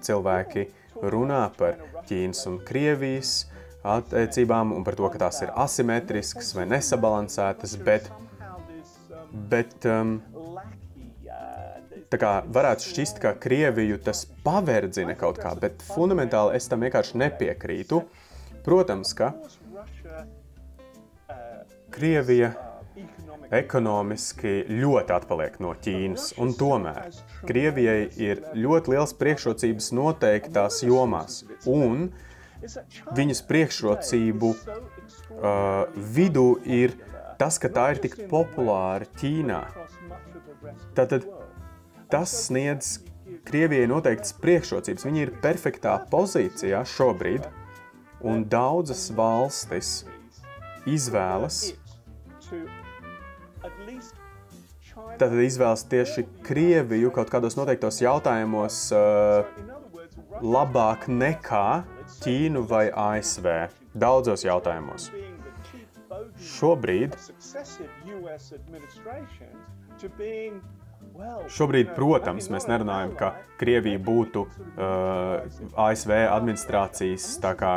Cilvēki 0.00 0.68
runā 1.12 1.44
par 1.58 1.80
Ķīnas 2.08 2.46
un 2.50 2.60
Krievijas 2.66 3.44
attiecībām 3.86 4.74
un 4.76 4.84
par 4.84 4.96
to, 4.98 5.08
ka 5.12 5.20
tās 5.24 5.40
ir 5.44 5.52
asimetriskas 5.58 6.52
vai 6.56 6.66
nesabalansētas, 6.70 7.76
bet, 7.84 8.10
bet 9.52 9.88
um, 9.88 10.18
tā 12.12 12.20
kā 12.20 12.32
varētu 12.46 12.90
šķist, 12.90 13.22
ka 13.22 13.34
Krieviju 13.40 14.00
tas 14.04 14.26
paverdzina 14.44 15.16
kaut 15.18 15.40
kā, 15.42 15.54
bet 15.60 15.84
fundamentāli 15.94 16.58
es 16.58 16.68
tam 16.68 16.84
vienkārši 16.84 17.20
nepiekrītu. 17.24 18.02
Protams, 18.64 19.14
ka 19.16 19.32
Krievija 21.90 22.52
ekonomiski 23.50 24.64
ļoti 24.70 25.14
atpaliek 25.14 25.58
no 25.62 25.72
Ķīnas, 25.74 26.30
un 26.40 26.52
tomēr 26.58 27.10
Krievijai 27.48 28.08
ir 28.22 28.42
ļoti 28.54 28.94
liels 28.94 29.14
priekšrocības 29.18 29.90
noteiktās 29.96 30.82
jomās, 30.86 31.42
un 31.66 32.10
viņas 33.16 33.42
priekšrocību 33.48 34.50
uh, 34.54 36.00
vidū 36.16 36.48
ir 36.64 36.94
tas, 37.40 37.58
ka 37.58 37.72
tā 37.72 37.90
ir 37.94 38.02
tik 38.04 38.18
populāra 38.30 39.08
Ķīnā. 39.18 39.62
Tātad 40.94 41.26
tas 42.12 42.34
sniedz 42.46 42.98
Krievijai 43.46 43.86
noteiktas 43.88 44.34
priekšrocības. 44.42 45.06
Viņi 45.06 45.22
ir 45.24 45.34
perfektā 45.42 45.94
pozīcijā 46.10 46.82
šobrīd, 46.86 47.46
un 48.26 48.44
daudzas 48.50 49.06
valstis 49.16 50.02
izvēlas 50.88 51.70
Tātad 55.20 55.42
izvēlas 55.44 55.82
tieši 55.84 56.22
Krieviju 56.46 57.10
kaut 57.12 57.28
kādos 57.28 57.52
noteiktos 57.58 57.98
jautājumos 58.00 58.76
uh, 58.96 59.44
labāk 60.40 61.10
nekā 61.12 61.82
Ķīnu 62.22 62.62
vai 62.70 62.86
ASV. 62.88 63.48
Daudzos 63.92 64.46
jautājumos. 64.46 65.10
Šobrīd, 66.40 67.18
šobrīd, 71.52 71.92
protams, 71.98 72.48
mēs 72.54 72.68
nerunājam, 72.70 73.12
ka 73.20 73.34
Krievija 73.60 74.00
būtu 74.08 74.46
uh, 74.46 75.44
ASV 75.84 76.16
administrācijas 76.30 77.28
tā 77.44 77.52
kā 77.60 77.74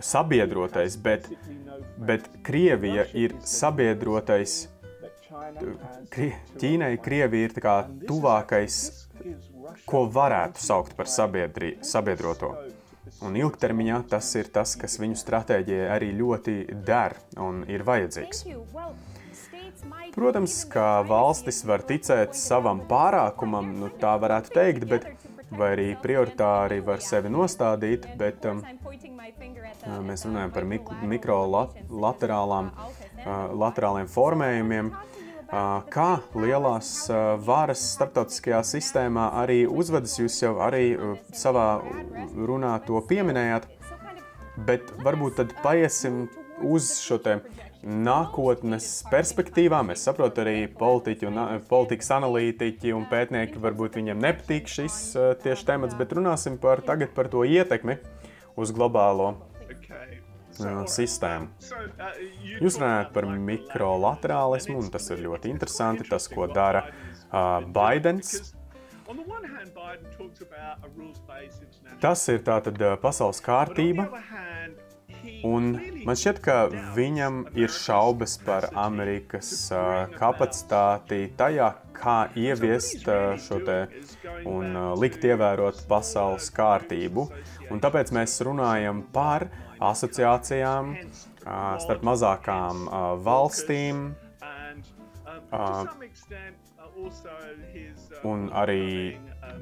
sabiedrotais, 0.00 0.96
bet, 0.96 1.28
bet 1.98 2.28
Krievija 2.42 3.06
ir 3.14 3.36
sabiedrotais. 3.46 4.68
Kri, 6.14 6.30
Ķīnai 6.60 6.94
Krievija 7.02 7.48
ir 7.48 7.54
tuvākais, 8.06 8.76
ko 9.88 10.04
varētu 10.14 10.62
saukt 10.62 10.94
par 10.98 11.10
sabiedri, 11.10 11.76
sabiedroto. 11.82 12.54
Un 13.24 13.36
ilgtermiņā 13.38 14.00
tas 14.10 14.28
ir 14.38 14.48
tas, 14.52 14.74
kas 14.78 14.96
viņu 15.00 15.18
stratēģijai 15.20 15.90
arī 15.94 16.10
ļoti 16.18 16.54
der 16.86 17.16
un 17.40 17.62
ir 17.70 17.84
vajadzīgs. 17.86 18.44
Protams, 20.14 20.56
ka 20.70 21.02
valstis 21.08 21.62
var 21.66 21.82
ticēt 21.86 22.36
savam 22.38 22.84
pārākumam, 22.88 23.72
nu, 23.80 23.90
tā 24.00 24.14
varētu 24.22 24.54
teikt, 24.54 24.86
bet 24.90 25.08
vai 25.58 25.70
arī 25.74 25.86
prioritāri 26.02 26.80
var 26.84 27.02
sevi 27.04 27.30
nostādīt, 27.32 28.06
bet 28.18 28.44
um, 28.50 28.62
mēs 30.04 30.24
runājam 30.26 30.54
par 30.54 30.68
mik 30.68 30.92
mikrolaterālām 31.14 32.70
uh, 32.70 33.28
laterāliem 33.64 34.08
formējumiem, 34.10 34.92
uh, 34.92 35.82
kā 35.94 36.08
lielās 36.38 36.92
uh, 37.10 37.34
varas 37.46 37.82
starptautiskajā 37.94 38.62
sistēmā 38.74 39.30
arī 39.42 39.64
uzvedas. 39.66 40.18
Jūs 40.20 40.40
jau 40.42 40.54
arī 40.64 40.86
uh, 40.94 41.18
savā 41.34 41.68
runā 42.34 42.76
to 42.86 43.02
pieminējāt, 43.08 43.68
bet 44.66 44.94
varbūt 45.04 45.40
tad 45.42 45.54
paiesim 45.64 46.26
uz 46.62 46.94
šo 47.02 47.18
te 47.22 47.40
nākotnes 47.84 48.88
perspektīvām. 49.12 49.92
Es 49.92 50.04
saprotu, 50.06 50.42
arī 50.44 50.66
politiķi 50.78 51.28
un 51.28 51.40
politikas 51.68 52.10
analītiķi 52.16 52.94
un 52.96 53.06
pētnieki 53.10 53.60
varbūt 53.62 53.98
viņiem 54.00 54.22
nepatīk 54.24 54.70
šis 54.70 54.98
tieši 55.44 55.68
temats, 55.68 55.96
bet 55.98 56.14
runāsim 56.16 56.58
par, 56.60 56.84
tagad 56.86 57.12
par 57.16 57.28
to 57.32 57.44
ietekmi 57.44 57.98
uz 58.56 58.72
globālo 58.74 59.34
uh, 59.34 60.84
sistēmu. 60.90 61.50
Jūs 62.62 62.78
runājat 62.80 63.14
par 63.14 63.28
mikrolaterālismu, 63.28 64.78
un 64.80 64.92
tas 64.94 65.08
ir 65.12 65.24
ļoti 65.26 65.52
interesanti, 65.52 66.08
tas, 66.08 66.28
ko 66.30 66.48
dara 66.50 66.86
uh, 66.88 67.64
Baidens. 67.74 68.54
Tas 72.00 72.22
ir 72.32 72.40
tātad 72.46 72.78
pasaules 73.02 73.42
kārtība, 73.44 74.06
Un 75.44 75.74
man 76.06 76.16
šķiet, 76.18 76.40
ka 76.44 76.56
viņam 76.96 77.42
ir 77.58 77.72
šaubas 77.72 78.36
par 78.44 78.66
Amerikas 78.80 79.50
uh, 79.72 80.06
kapacitāti 80.16 81.26
tajā, 81.38 81.70
kā 81.96 82.16
ieviest 82.40 83.04
uh, 83.08 83.34
šo 83.40 83.60
te 83.64 83.78
un 84.48 84.72
uh, 84.72 84.92
likt 85.00 85.24
ievērot 85.24 85.84
pasaules 85.90 86.50
kārtību. 86.54 87.26
Un 87.72 87.80
tāpēc 87.84 88.12
mēs 88.16 88.36
runājam 88.44 89.04
par 89.12 89.48
asociācijām 89.84 90.94
starp 91.44 92.04
mazākām 92.06 92.86
valstīm. 93.24 94.04
Un 98.24 98.46
arī 98.56 98.84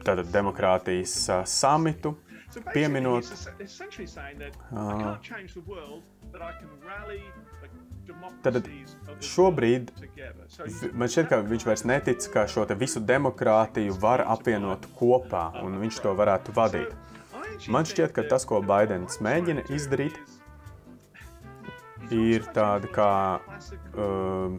tātad 0.07 0.31
demokrātijas 0.35 1.17
uh, 2.53 2.63
samitu, 2.63 2.73
pieminot, 2.73 3.25
uh, 4.73 5.17
tad 8.43 8.69
šobrīd 9.23 9.93
man 10.93 11.09
šķiet, 11.09 11.29
ka 11.31 11.41
viņš 11.47 11.67
vairs 11.69 11.85
netic, 11.89 12.27
ka 12.33 12.47
šo 12.51 12.67
visu 12.79 13.01
demokrātiju 13.01 13.97
var 14.03 14.25
apvienot 14.27 14.87
kopā 14.99 15.49
un 15.63 15.79
viņš 15.83 16.03
to 16.05 16.15
varētu 16.19 16.55
vadīt. 16.57 16.93
Man 17.71 17.87
šķiet, 17.87 18.13
ka 18.17 18.25
tas, 18.27 18.45
ko 18.49 18.63
Baidens 18.65 19.21
mēģina 19.23 19.67
izdarīt, 19.71 20.17
ir 22.11 22.49
tāda 22.55 22.91
kā. 22.93 23.13
Uh, 23.95 24.59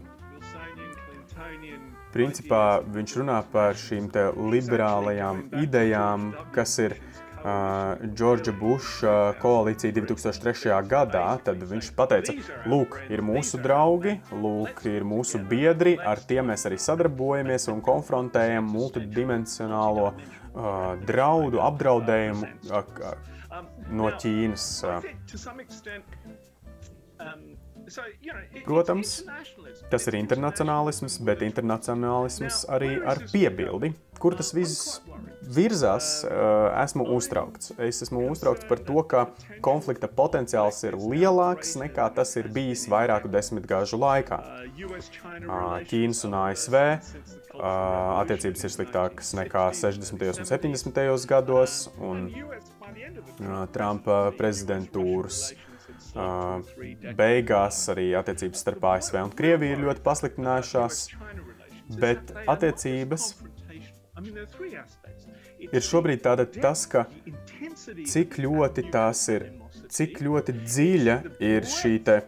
principā 2.13 2.83
viņš 2.93 3.15
runā 3.19 3.39
par 3.51 3.77
šīm 3.79 4.11
liberālajām 4.53 5.47
idejām, 5.63 6.29
kas 6.53 6.77
ir 6.83 6.95
Džordža 7.43 8.53
Buša 8.55 9.13
koalīcija 9.41 9.91
2003. 9.97 10.69
gadā, 10.87 11.25
tad 11.43 11.63
viņš 11.67 11.89
teica, 11.99 12.35
lūk, 12.71 12.95
ir 13.11 13.23
mūsu 13.25 13.59
draugi, 13.59 14.13
lūk, 14.31 14.85
ir 14.87 15.03
mūsu 15.03 15.41
biedri, 15.49 15.97
ar 15.99 16.21
tiem 16.23 16.47
mēs 16.53 16.63
arī 16.69 16.79
sadarbojamies 16.79 17.67
un 17.73 17.81
konfrontējam 17.83 18.69
multidimensionālo 18.71 20.13
uh, 20.13 20.95
draudu, 21.03 21.59
apdraudējumu 21.67 22.47
uh, 22.71 23.11
no 23.91 24.07
Ķīnas. 24.23 24.69
Uh. 24.87 25.03
Protams, 28.63 29.19
tas 29.91 30.07
ir 30.09 30.17
internacionālisms, 30.19 31.19
bet 31.25 31.43
internacionālisms 31.45 32.63
arī 32.71 32.95
ar 32.99 33.21
piebildi. 33.31 33.93
Kur 34.23 34.37
tas 34.39 34.53
viss 34.55 35.01
virzās, 35.53 36.23
esmu 36.79 37.05
uztraukts. 37.17 37.73
Es 37.81 37.99
esmu 38.05 38.23
uztraukts 38.31 38.67
par 38.69 38.79
to, 38.87 39.01
ka 39.09 39.25
konflikta 39.65 40.07
potenciāls 40.07 40.79
ir 40.87 40.95
lielāks 40.95 41.75
nekā 41.81 42.07
tas 42.15 42.31
ir 42.39 42.47
bijis 42.53 42.85
vairāku 42.91 43.31
desmitgāžu 43.33 43.99
laikā. 43.99 44.39
Ķīnas 45.89 46.23
un 46.29 46.37
ASV 46.39 46.79
attiecības 47.59 48.63
ir 48.63 48.73
sliktākas 48.77 49.33
nekā 49.37 49.67
60. 49.75 50.23
un 50.45 50.49
70. 50.49 51.27
gados, 51.29 51.77
un 51.99 52.29
Trumpa 53.73 54.23
prezidentūras 54.37 55.49
beigās 57.17 57.79
arī 57.93 58.11
attiecības 58.17 58.61
starp 58.65 58.85
ASV 58.91 59.17
un 59.23 59.33
Krieviju 59.37 59.77
ir 59.77 59.83
ļoti 59.87 60.03
pasliktinājušās, 60.05 60.99
bet 61.99 62.33
attiecības 62.47 63.27
ir 65.71 65.81
šobrīd 65.81 66.23
tāda 66.25 66.45
tas, 66.45 66.85
ka 66.89 67.05
cik 68.05 68.37
ļoti 68.45 68.85
tās 68.93 69.25
ir, 69.33 69.47
cik 69.93 70.21
ļoti 70.25 70.55
dziļa 70.61 71.17
ir 71.41 71.65
šī 71.69 71.95
te 72.05 72.19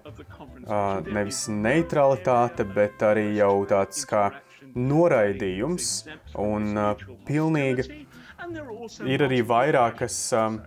nevis 1.12 1.46
neutralitāte, 1.52 2.66
bet 2.66 3.06
arī 3.06 3.30
jau 3.38 3.54
tāds 3.70 4.06
kā 4.10 4.30
noraidījums 4.76 5.92
un 6.42 6.74
pilnīga 7.28 7.86
ir 9.08 9.24
arī 9.26 9.40
vairākas 9.48 10.18
um, 10.36 10.60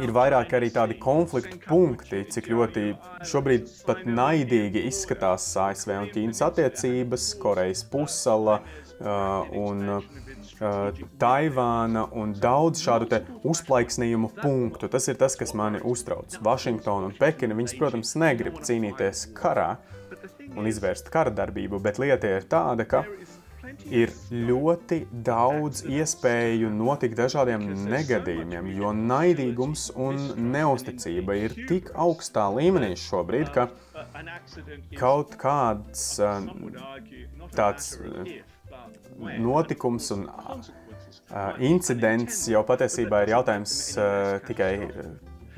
ir 0.00 0.12
vairāk 0.14 0.54
arī 0.56 0.70
tādi 0.74 0.96
konfliktu 1.00 1.58
punkti, 1.66 2.22
cik 2.32 2.50
ļoti 2.52 2.84
šobrīd 3.30 3.68
pat 3.86 4.04
naidīgi 4.08 4.84
izskatās 4.88 5.48
ASV 5.60 5.94
un 5.96 6.10
Ķīnas 6.14 6.42
attiecības, 6.46 7.26
Korejas 7.42 7.84
pussala 7.90 8.60
uh, 8.60 9.50
un 9.60 9.96
uh, 9.98 11.00
Taivāna 11.20 12.04
un 12.20 12.34
daudz 12.36 12.82
šādu 12.84 13.22
uzplaiksnījumu 13.48 14.32
punktu. 14.40 14.90
Tas 14.92 15.08
ir 15.08 15.16
tas, 15.20 15.36
kas 15.40 15.54
mani 15.56 15.80
uztrauc. 15.84 16.36
Vašingtona 16.44 17.08
un 17.08 17.16
Pekina, 17.16 17.56
viņas, 17.56 17.78
protams, 17.80 18.12
negrib 18.20 18.60
cīnīties 18.64 19.30
karā 19.36 19.74
un 20.58 20.66
izvērst 20.68 21.08
kara 21.12 21.32
darbību, 21.32 21.80
bet 21.82 22.00
lieta 22.02 22.36
ir 22.36 22.46
tāda, 22.50 22.84
ka 22.88 23.04
ir 23.90 24.12
ļoti 24.30 25.00
daudz 25.26 25.82
iespēju 25.88 26.70
notikt 26.74 27.18
dažādiem 27.18 27.64
negadījumiem, 27.90 28.70
jo 28.76 28.92
naidīgums 28.96 29.88
un 29.98 30.20
neusticība 30.52 31.38
ir 31.44 31.56
tik 31.68 31.90
augstā 31.94 32.46
līmenī 32.54 32.92
šobrīd, 33.00 33.52
ka 33.54 33.68
kaut 34.98 35.36
kāds 35.40 36.06
tāds 37.56 37.92
notikums 39.40 40.12
un 40.16 40.28
incidents 41.62 42.46
jau 42.50 42.62
patiesībā 42.66 43.24
ir 43.24 43.34
jautājums 43.36 43.74
tikai 44.48 44.72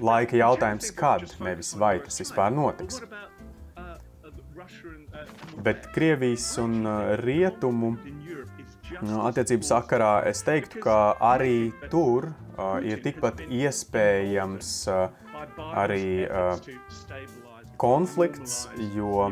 laika 0.03 0.37
jautājums, 0.37 0.91
kad, 0.97 1.25
nevis 1.45 1.75
vai 1.79 1.99
tas 2.03 2.19
vispār 2.23 2.53
notiks. 2.55 3.01
Bet 5.63 5.91
Krievijas 5.95 6.47
un 6.63 6.81
uh, 6.87 7.15
Rietumu 7.21 7.97
nu, 9.01 9.19
attiecību 9.27 9.67
sakarā 9.67 10.13
es 10.29 10.43
teiktu, 10.47 10.83
ka 10.85 10.99
arī 11.33 11.73
tur 11.93 12.31
uh, 12.33 12.79
ir 12.85 13.03
tikpat 13.05 13.45
iespējams 13.49 14.73
uh, 14.93 15.09
arī 15.77 16.27
uh, 16.27 16.59
konflikts, 17.81 18.69
jo 18.95 19.27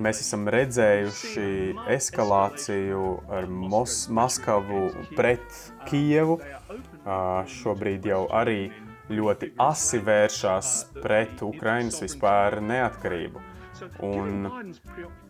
mēs 0.00 0.22
esam 0.24 0.48
redzējuši 0.50 1.50
eskalāciju 1.94 3.04
ar 3.38 3.46
Mos 3.46 4.06
Maskavu 4.10 4.88
pret 5.14 5.46
Kijevu. 5.86 6.40
Uh, 7.08 7.46
šobrīd 7.60 8.08
jau 8.10 8.24
arī 8.34 8.70
ļoti 9.08 9.52
asi 9.62 10.00
vēršās 10.04 10.72
pret 11.00 11.40
Ukrainas 11.46 12.02
vispār 12.04 12.58
neatkarību. 12.64 13.47
Un 14.04 14.48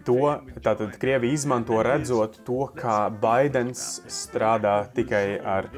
to 0.07 0.19
tātad 0.65 0.97
Krievija 1.01 1.37
izmanto 1.37 1.81
redzot 1.85 2.41
to, 2.47 2.67
kā 2.77 2.99
Baidens 3.23 4.01
strādā 4.13 4.77
tikai 4.95 5.39
ar, 5.39 5.71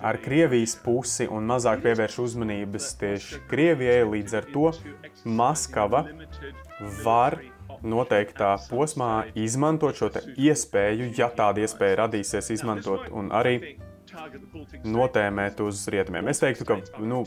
ar 0.00 0.20
Krievijas 0.24 0.76
pusi 0.84 1.28
un 1.30 1.48
mazāk 1.48 1.84
pievērš 1.86 2.18
uzmanības 2.26 2.90
tieši 3.00 3.42
Krievijai. 3.50 4.02
Līdz 4.08 4.38
ar 4.40 4.50
to 4.52 4.72
Maskava 5.24 6.04
var 7.04 7.40
noteiktā 7.82 8.54
posmā 8.68 9.28
izmantot 9.38 9.98
šo 9.98 10.10
iespēju, 10.34 11.12
ja 11.18 11.30
tāda 11.34 11.62
iespēja 11.64 12.02
radīsies, 12.04 12.50
izmantot 12.56 13.08
un 13.14 13.30
arī 13.34 13.76
notēmēt 14.84 15.60
uz 15.62 15.84
rietumiem. 15.92 16.30
Es 16.32 16.42
teiktu, 16.42 16.66
ka 16.68 16.78
nu, 16.98 17.22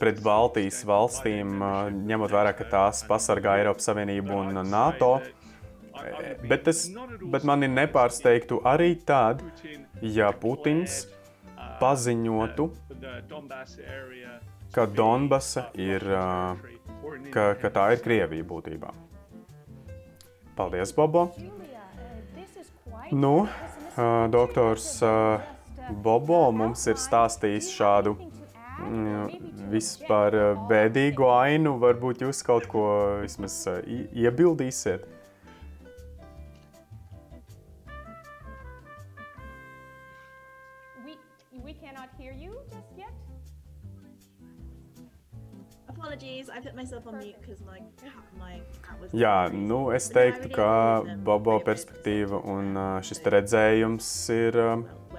pret 0.00 0.20
Baltijas 0.24 0.82
valstīm, 0.86 1.58
ņemot 2.06 2.32
vērā, 2.32 2.52
ka 2.56 2.66
tās 2.70 3.02
pasargā 3.08 3.56
Eiropas 3.60 3.88
Savienību 3.88 4.36
un 4.42 4.60
NATO. 4.68 5.16
Bet, 6.44 6.68
es, 6.68 6.86
bet 7.32 7.46
mani 7.48 7.70
nepārsteigtu 7.72 8.60
arī 8.68 8.92
tad, 9.08 9.40
ja 10.02 10.28
Putins 10.36 11.06
paziņotu, 11.80 12.68
ka 14.76 14.86
Donbasa 14.92 15.70
ir, 15.80 16.04
ka, 17.32 17.46
ka 17.62 17.72
tā 17.72 17.88
ir 17.96 18.04
Krievija 18.04 18.48
būtībā. 18.52 18.92
Paldies, 20.56 20.92
Bobo! 20.96 21.30
Nu, 23.12 23.46
doktors 24.32 25.00
Bobo 26.02 26.40
mums 26.52 26.82
ir 26.90 26.98
stāstījis 26.98 27.68
šādu 27.76 28.16
vispār 29.72 30.36
eh, 30.36 30.62
bēdīgu 30.70 31.28
ainu, 31.32 31.76
varbūt 31.82 32.24
jūs 32.26 32.42
kaut 32.46 32.66
ko 32.70 32.86
vismaz 33.22 33.64
eh, 33.72 34.08
iebildīsiet. 34.26 35.12
Jā, 49.16 49.48
nu 49.52 49.78
es 49.94 50.10
teiktu, 50.12 50.50
ka 50.52 50.68
Bobo 51.24 51.56
perspektīva 51.64 52.42
un 52.44 52.76
eh, 52.76 52.92
šis 53.08 53.24
redzējums 53.24 54.12
ir, 54.36 54.60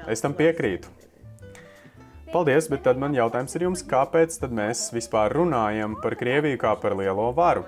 es 0.07 0.23
tam 0.23 0.37
piekrītu. 0.37 1.06
Paldies, 2.27 2.67
bet 2.67 2.81
tad 2.83 2.97
man 2.99 3.13
jautājums 3.15 3.55
ir 3.55 3.63
jums, 3.63 3.81
kāpēc 3.87 4.35
tad 4.41 4.51
mēs 4.51 4.89
vispār 4.91 5.31
runājam 5.37 5.95
par 6.03 6.17
Krieviju 6.19 6.59
kā 6.59 6.73
par 6.81 6.95
lielo 6.99 7.29
varu? 7.35 7.63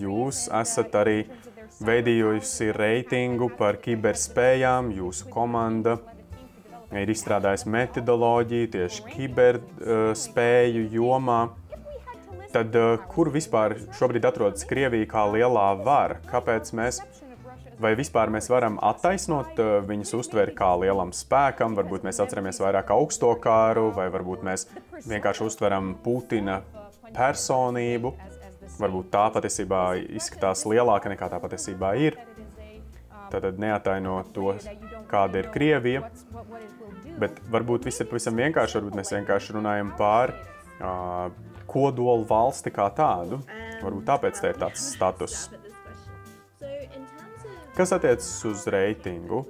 Jūs 0.00 0.48
esat 0.60 0.96
arī 0.98 1.18
veidījusi 1.84 2.72
reitingu 2.74 3.50
par 3.58 3.78
kiberspējām, 3.84 4.90
jūsu 4.96 5.28
komanda 5.30 5.98
ir 6.96 7.12
izstrādājusi 7.12 7.70
metodoloģiju 7.70 8.72
tieši 8.74 9.06
kiberspēju 9.12 10.84
jomā. 10.96 11.40
Tad 12.48 12.74
kur 13.12 13.28
vispār 13.30 13.76
šobrīd 13.94 14.24
atrodas 14.24 14.64
Krievija 14.66 15.06
kā 15.10 15.26
lielā 15.28 15.68
vara? 15.84 16.16
Kāpēc 16.30 16.72
mēs 16.74 17.02
Vai 17.78 17.92
vispār 17.94 18.30
mēs 18.34 18.48
varam 18.50 18.78
attaisnot 18.82 19.60
eh, 19.62 19.68
viņus 19.86 20.16
uztveri 20.18 20.54
kā 20.58 20.72
lielam 20.82 21.12
spēkam, 21.14 21.76
varbūt 21.78 22.06
mēs 22.06 22.18
atceramies 22.24 22.58
vairāk 22.62 22.90
augsto 22.94 23.30
kāru, 23.42 23.92
vai 23.94 24.08
varbūt 24.10 24.42
mēs 24.46 24.66
vienkārši 25.06 25.46
uztveram 25.46 25.92
Putina 26.02 26.60
personību. 27.14 28.14
Varbūt 28.78 29.12
tā 29.14 29.28
patiesībā 29.32 29.82
izskatās 30.18 30.66
lielāka 30.68 31.12
nekā 31.12 31.30
tā 31.30 31.38
patiesībā 31.40 31.94
ir. 32.02 32.18
Tad 33.28 33.46
neataino 33.60 34.22
to, 34.34 34.54
kāda 35.08 35.42
ir 35.42 35.50
Krievija. 35.52 36.02
Bet 37.18 37.40
varbūt 37.52 37.88
viss 37.88 38.02
ir 38.02 38.08
pavisam 38.10 38.36
vienkārši. 38.38 38.78
Varbūt 38.78 38.98
mēs 38.98 39.12
vienkārši 39.14 39.56
runājam 39.56 39.92
par 39.98 40.34
uh, 40.34 41.30
kodolu 41.68 42.26
valsti 42.28 42.72
kā 42.74 42.88
tādu. 42.96 43.40
Varbūt 43.82 44.06
tāpēc 44.08 44.40
te 44.42 44.52
ir 44.52 44.60
tāds 44.60 44.84
status. 44.94 45.48
Kas 47.78 47.94
attiecas 47.94 48.32
uz 48.48 48.66
reitingu? 48.74 49.44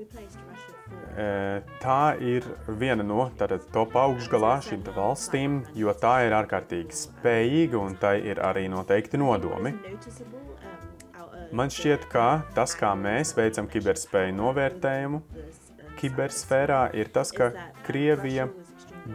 tā 1.83 2.03
ir 2.23 2.45
viena 2.79 3.03
no 3.03 3.25
tātad, 3.39 3.65
top 3.75 3.97
augšgalā 3.99 4.59
šīm 4.63 4.85
valstīm, 4.95 5.57
jo 5.75 5.91
tā 5.99 6.29
ir 6.29 6.37
ārkārtīgi 6.37 6.95
spējīga 6.95 7.81
un 7.81 7.97
tai 7.99 8.19
ir 8.23 8.39
arī 8.45 8.69
noteikti 8.71 9.19
nodomi. 9.19 9.75
Man 11.51 11.73
šķiet, 11.73 12.07
ka 12.13 12.45
tas, 12.55 12.77
kā 12.79 12.93
mēs 12.95 13.35
veicam 13.35 13.67
kiberspēju 13.73 14.37
novērtējumu, 14.37 15.23
kibersfērā, 15.99 16.83
ir 16.95 17.11
tas, 17.11 17.33
ka 17.35 17.51
Krievija 17.87 18.47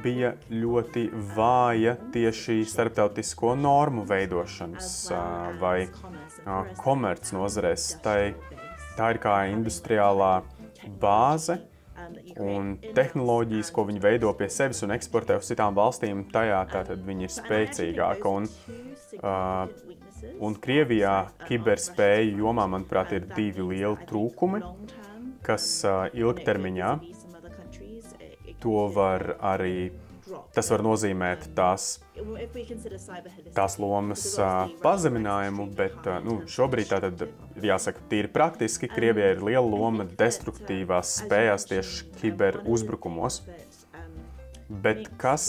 bija 0.03 0.33
ļoti 0.49 1.05
vāja 1.35 1.93
tieši 2.11 2.63
starptautisko 2.67 3.53
normu 3.55 4.03
veidošanas 4.09 4.89
vai 5.61 5.85
komerc 6.81 7.29
nozarēs. 7.37 7.85
Tā, 8.03 8.17
tā 8.97 9.13
ir 9.13 9.21
kā 9.23 9.37
industriālā 9.51 10.33
bāze 11.01 11.59
un 12.41 12.73
tehnoloģijas, 12.95 13.71
ko 13.73 13.85
viņi 13.87 14.01
veido 14.03 14.31
pie 14.37 14.49
sevis 14.51 14.83
un 14.85 14.93
eksportē 14.95 15.37
uz 15.39 15.49
citām 15.49 15.75
valstīm, 15.77 16.25
tajā 16.33 16.59
tātad 16.71 17.03
viņi 17.05 17.27
ir 17.27 17.33
spēcīgāki. 17.33 18.33
Un, 18.33 18.47
uh, 19.21 20.33
un 20.43 20.57
Krievijā 20.59 21.15
kiberspēju 21.47 22.39
jomā, 22.43 22.67
manuprāt, 22.71 23.13
ir 23.15 23.27
divi 23.35 23.69
lieli 23.73 24.09
trūkumi, 24.09 24.63
kas 25.45 25.67
uh, 25.87 26.07
ilgtermiņā 26.11 26.95
to 28.63 28.87
var 28.95 29.35
arī 29.43 29.91
Tas 30.55 30.69
var 30.71 30.83
nozīmēt 30.85 31.49
tās, 31.57 31.87
tās 33.55 33.77
lomas 33.81 34.25
uh, 34.39 34.71
pazeminājumu, 34.83 35.67
bet 35.77 36.09
uh, 36.09 36.19
nu, 36.25 36.39
šobrīd 36.49 36.89
tā 36.91 36.99
tad 37.03 37.25
ir 37.25 37.67
jāsaka, 37.71 38.03
tīri 38.11 38.31
praktiski, 38.33 38.89
Krievijai 38.91 39.33
ir 39.35 39.43
liela 39.45 39.65
loma 39.65 40.07
destruktīvās 40.19 41.17
spējās 41.23 41.67
tieši 41.71 42.09
kiberuzbrukumos. 42.21 43.41
Bet 44.83 45.05
kas, 45.21 45.47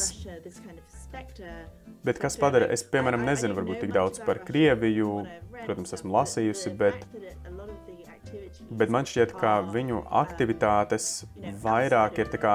bet 2.04 2.20
kas 2.20 2.36
padara, 2.40 2.68
es 2.74 2.84
piemēram 2.84 3.24
nezinu 3.24 3.56
varbūt 3.56 3.84
tik 3.86 3.94
daudz 3.94 4.20
par 4.24 4.42
Krieviju, 4.44 5.22
protams, 5.64 5.94
esmu 5.96 6.12
lasījusi, 6.18 6.74
bet 6.80 7.06
bet 8.74 8.90
man 8.92 9.06
šķiet, 9.08 9.34
ka 9.38 9.58
viņu 9.70 10.02
aktivitātes 10.22 11.24
vairāk 11.62 12.20
ir 12.22 12.30
tā 12.32 12.40
kā 12.40 12.54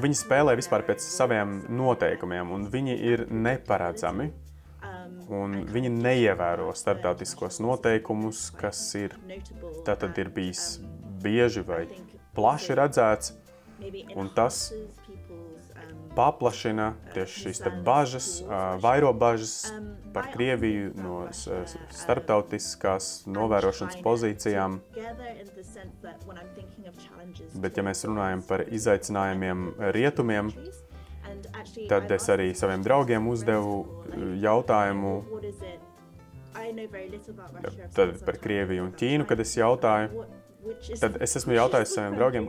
viņi 0.00 0.16
spēlē 0.18 0.54
vispār 0.58 0.84
pēc 0.86 1.04
saviem 1.04 1.60
noteikumiem, 1.72 2.50
un 2.54 2.66
viņi 2.72 2.96
ir 3.12 3.26
neparedzami. 3.30 4.30
Un 5.32 5.62
viņi 5.72 5.88
neievēro 5.88 6.68
starptautiskos 6.76 7.56
noteikumus, 7.64 8.50
kas 8.58 8.80
ir, 9.00 9.14
ir 10.20 10.28
bijis 10.34 10.64
bieži 11.24 11.62
vai 11.64 11.86
plaši 12.36 12.76
redzēts. 12.76 13.32
Un 14.20 14.28
tas 14.36 14.66
paplašina 16.16 16.92
tieši 17.14 17.44
šīs 17.44 17.62
bažas, 17.84 18.28
vairo 18.82 19.12
bažas 19.12 19.72
par 20.14 20.30
Krieviju 20.32 20.92
no 20.98 21.18
starptautiskās 21.32 23.24
novērošanas 23.26 23.98
pozīcijām. 24.04 24.78
Bet, 27.54 27.76
ja 27.76 27.86
mēs 27.86 28.04
runājam 28.06 28.44
par 28.46 28.66
izaicinājumiem 28.68 29.66
rietumiem, 29.96 30.52
tad 31.90 32.10
es 32.14 32.28
arī 32.30 32.52
saviem 32.54 32.84
draugiem 32.86 33.26
uzdevu 33.28 33.80
jautājumu 34.42 35.16
tad 37.94 38.24
par 38.24 38.38
Krieviju 38.40 38.86
un 38.86 38.94
Ķīnu, 38.94 39.26
kad 39.28 39.40
es 39.42 39.56
jautāju. 39.58 40.24
Tad 41.00 41.18
es 41.22 41.36
esmu 41.40 41.56
jautājis 41.58 41.92
saviem 41.96 42.14
draugiem, 42.16 42.46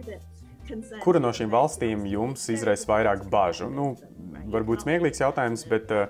Kura 1.04 1.22
no 1.22 1.32
šīm 1.36 1.52
valstīm 1.54 2.06
jums 2.10 2.48
izraisa 2.54 2.90
vairāk 2.90 3.26
bažu? 3.30 3.68
Nu, 3.70 3.92
varbūt 4.52 4.86
smieklīgs 4.86 5.22
jautājums, 5.22 5.66
bet 5.70 5.92
uh, 5.94 6.10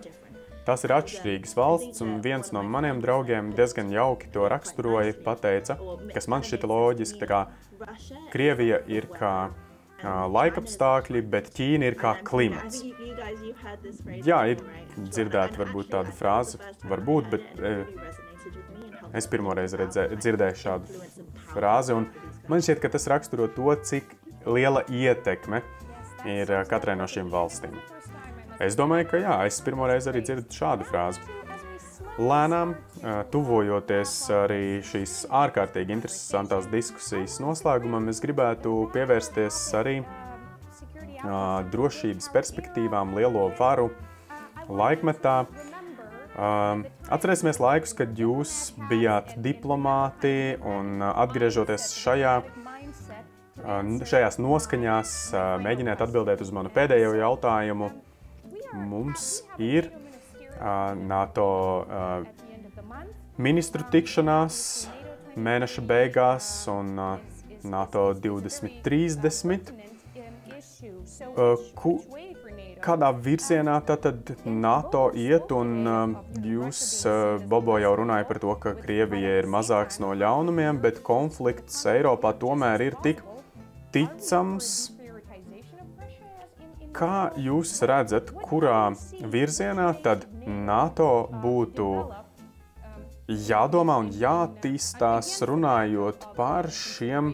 tās 0.67 0.85
ir 0.87 0.93
atšķirīgas 0.95 1.55
valsts, 1.57 2.01
un 2.05 2.17
viens 2.23 2.51
no 2.55 2.63
maniem 2.63 3.01
draugiem 3.03 3.51
diezgan 3.57 3.91
jauki 3.93 4.31
to 4.33 4.47
raksturoja, 4.51 5.15
pateica, 5.25 5.77
kas 6.13 6.29
man 6.31 6.45
šķita 6.45 6.71
loģiski, 6.71 7.29
kā 7.29 7.45
Krievija 8.31 8.79
ir 8.91 9.09
kā 9.11 9.33
uh, 9.51 10.25
laikapstākļi, 10.31 11.23
bet 11.31 11.51
Ķīna 11.55 11.91
ir 11.91 11.99
kā 11.99 12.15
klimats. 12.25 12.83
Jā, 14.25 14.41
ir 14.53 14.63
dzirdēta 14.97 15.59
varbūt 15.65 15.91
tāda 15.93 16.15
frāze, 16.15 16.61
varbūt, 16.87 17.31
bet 17.33 17.49
uh, 17.59 17.83
es 19.15 19.27
pirmoreiz 19.31 19.75
redzēju, 19.77 20.19
dzirdēju 20.21 20.61
šādu 20.63 21.01
frāzi, 21.51 21.95
un 21.95 22.07
man 22.51 22.63
šķiet, 22.63 22.81
ka 22.83 22.93
tas 22.95 23.09
raksturo 23.11 23.47
to, 23.51 23.73
cik 23.87 24.15
liela 24.45 24.83
ietekme 24.89 25.61
ir 26.25 26.51
eh, 26.51 26.63
katrai 26.69 26.95
no 26.97 27.07
šīm 27.09 27.29
valstīm. 27.33 27.75
Es 28.63 28.77
domāju, 28.79 29.09
ka 29.11 29.19
jā, 29.19 29.39
es 29.49 29.59
pirmoreiz 29.65 30.07
arī 30.07 30.21
dzirdu 30.23 30.55
šādu 30.55 30.87
frāzi. 30.87 31.23
Lēnām, 32.15 32.75
eh, 33.01 33.21
tuvojoties 33.31 34.13
arī 34.37 34.63
šīs 34.85 35.25
ārkārtīgi 35.27 35.97
interesantās 35.97 36.69
diskusijas 36.71 37.39
noslēgumam, 37.43 38.07
es 38.09 38.21
gribētu 38.23 38.85
pievērsties 38.95 39.59
arī 39.75 39.99
uh, 40.01 41.63
drošības 41.73 42.29
perspektīvām, 42.33 43.15
lielo 43.17 43.49
varu 43.59 43.89
laikmetā. 44.69 45.45
Atcerēsimies 46.35 47.61
laikus, 47.63 47.93
kad 47.95 48.17
jūs 48.19 48.73
bijāt 48.89 49.37
diplomāti 49.39 50.57
un 50.59 50.99
atgriežoties 51.05 51.93
šajā 51.95 52.33
šajās 53.55 54.37
noskaņās 54.41 55.11
mēģiniet 55.63 56.01
atbildēt 56.03 56.41
uz 56.43 56.51
manu 56.51 56.71
pēdējo 56.75 57.13
jautājumu. 57.19 57.91
Mums 58.75 59.45
ir 59.61 59.87
NATO 61.07 61.47
ministru 63.37 63.85
tikšanās 63.91 64.57
mēneša 65.35 65.83
beigās 65.87 66.49
un 66.71 66.95
NATO 67.65 68.09
2030. 68.19 69.71
Ku, 71.75 71.91
kādā 72.83 73.09
virzienā 73.25 73.75
tad 73.87 74.33
NATO 74.45 75.05
iet, 75.15 75.51
un 75.55 75.87
jūs, 76.43 76.81
Bobo, 77.47 77.77
jau 77.81 77.93
runājat 78.01 78.27
par 78.29 78.39
to, 78.43 78.55
ka 78.61 78.75
Krievija 78.79 79.39
ir 79.39 79.47
mazāks 79.51 80.01
no 80.03 80.11
ļaunumiem, 80.15 80.81
bet 80.83 80.99
konflikts 81.07 81.85
Eiropā 81.91 82.35
tomēr 82.39 82.83
ir 82.89 82.99
tik 83.03 83.23
ticams. 83.95 84.73
Kā 86.95 87.31
jūs 87.39 87.73
redzat, 87.83 88.29
kurā 88.45 88.93
virzienā 89.31 89.89
tad 90.03 90.23
NATO 90.45 91.09
būtu 91.43 91.89
jādomā 93.27 93.97
un 94.03 94.13
jātīstās 94.15 95.33
runājot 95.49 96.29
par 96.37 96.69
šiem, 96.71 97.33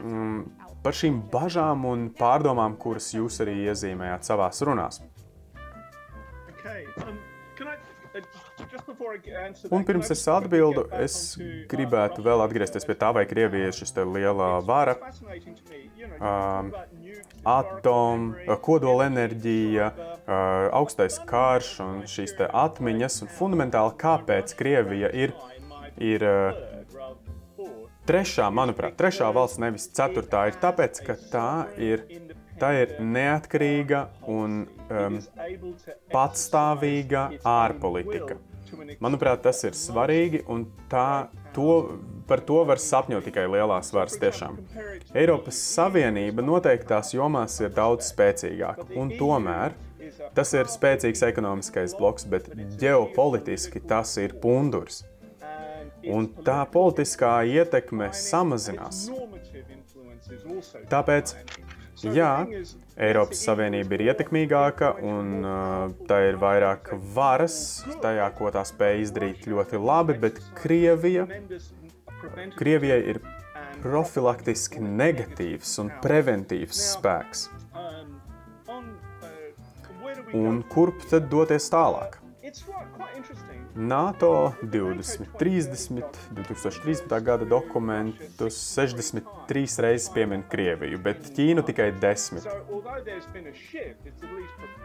mm, 0.00 0.42
par 0.82 0.98
šīm 1.02 1.22
bažām 1.30 1.86
un 1.86 2.08
pārdomām, 2.18 2.74
kuras 2.80 3.12
jūs 3.14 3.38
arī 3.44 3.60
iezīmējāt 3.68 4.32
savās 4.32 4.62
runās? 4.66 5.02
Okay. 6.50 6.86
Um, 7.06 7.29
Un 9.70 9.84
pirms 9.86 10.10
es 10.14 10.22
atbildu, 10.30 10.84
es 11.02 11.14
gribētu 11.70 12.22
vēl 12.24 12.42
atgriezties 12.44 12.86
pie 12.86 12.96
tā, 12.98 13.10
vai 13.16 13.24
Krievija 13.30 13.70
ir 13.70 13.76
šis 13.76 13.94
lielā 13.98 14.50
vara, 14.66 14.96
um, 16.18 16.70
atomu, 17.50 18.56
kodola 18.62 19.08
enerģija, 19.10 19.90
uh, 19.90 20.34
augstais 20.80 21.18
karš 21.30 21.72
un 21.86 22.02
šīs 22.10 22.36
atmiņas. 22.46 23.22
Un 23.24 23.32
fundamentāli, 23.38 23.96
kāpēc 24.00 24.54
Krievija 24.58 25.10
ir, 25.18 25.34
ir 25.98 26.26
uh, 26.26 26.62
trešā, 28.06 28.50
manuprāt, 28.54 28.98
trešā 29.00 29.32
valsts, 29.34 29.62
nevis 29.62 29.90
ceturtā, 29.96 30.46
ir 30.50 30.60
tāpēc, 30.62 31.02
ka 31.06 31.18
tā 31.32 31.50
ir 31.78 32.06
Tā 32.60 32.74
ir 32.76 32.90
neatkarīga 33.00 34.02
un 34.28 34.66
um, 34.92 35.14
patstāvīga 36.12 37.22
ārpolitika. 37.48 38.36
Manuprāt, 39.00 39.42
tas 39.44 39.62
ir 39.66 39.76
svarīgi, 39.76 40.42
un 40.50 40.64
tā, 40.90 41.30
to, 41.54 41.98
par 42.28 42.42
to 42.46 42.60
var 42.68 42.80
sapņot 42.82 43.26
tikai 43.28 43.46
lielās 43.50 43.92
varas. 43.94 44.18
Tiešām. 44.20 44.58
Eiropas 45.16 45.60
Savienība 45.74 46.44
noteiktās 46.44 47.14
jomās 47.14 47.58
ir 47.62 47.72
daudz 47.76 48.10
spēcīgāka, 48.12 48.90
un 49.00 49.14
tomēr 49.18 49.76
tas 50.36 50.52
ir 50.56 50.70
spēcīgs 50.70 51.24
ekonomiskais 51.30 51.96
bloks, 51.98 52.26
bet 52.30 52.50
ģeopolitiski 52.80 53.82
tas 53.90 54.16
ir 54.22 54.36
pundurs. 54.42 55.04
Un 56.10 56.30
tā 56.46 56.62
politiskā 56.72 57.40
ietekme 57.44 58.08
samazinās. 58.16 59.08
Tāpēc 60.90 61.34
Jā, 62.00 62.46
Eiropas 63.00 63.40
Savienība 63.46 63.96
ir 63.96 64.02
ietekmīgāka 64.10 64.90
un 65.08 65.44
tā 66.08 66.18
ir 66.28 66.36
vairāk 66.40 66.90
varas 67.14 67.56
tajā, 68.02 68.26
ko 68.36 68.52
tā 68.52 68.64
spēj 68.68 69.04
izdarīt 69.06 69.48
ļoti 69.48 69.80
labi, 69.80 70.18
bet 70.20 70.40
Krievija, 70.58 71.24
Krievijai 72.58 73.00
ir 73.14 73.22
profilaktiski 73.80 74.84
negatīvs 74.84 75.78
un 75.80 75.88
preventīvs 76.04 76.84
spēks. 76.92 77.48
Un 80.36 80.60
kurp 80.68 81.08
tad 81.08 81.32
doties 81.32 81.72
tālāk? 81.72 82.19
NATO 83.74 84.52
2030, 84.62 86.02
2030. 86.30 87.20
gada 87.22 87.44
dokumentus 87.44 88.58
63 88.74 89.82
reizes 89.82 90.10
piemin 90.14 90.42
Krieviju, 90.50 90.98
bet 90.98 91.30
Ķīnu 91.36 91.64
tikai 91.66 91.90
10. 92.02 92.46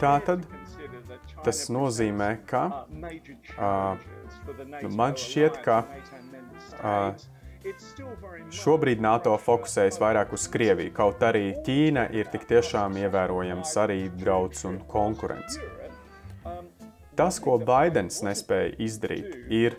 Tātad 0.00 0.44
tas 1.44 1.62
nozīmē, 1.72 2.30
ka 2.46 2.66
uh, 3.56 4.90
man 4.90 5.16
šķiet, 5.18 5.62
ka 5.64 5.82
uh, 6.82 7.26
Šobrīd 8.54 9.00
NATO 9.02 9.32
fokusējas 9.42 9.98
vairāk 9.98 10.36
uz 10.36 10.44
Krieviju, 10.52 10.92
kaut 10.94 11.24
arī 11.26 11.48
Ķīna 11.66 12.06
ir 12.14 12.30
tik 12.30 12.46
tiešām 12.46 12.94
ievērojams 13.02 13.72
arī 13.82 14.04
drauds 14.14 14.62
un 14.70 14.78
konkurence. 14.86 15.58
Tas, 17.16 17.38
ko 17.40 17.56
Baidens 17.56 18.20
nespēja 18.24 18.74
izdarīt, 18.82 19.32
ir, 19.52 19.76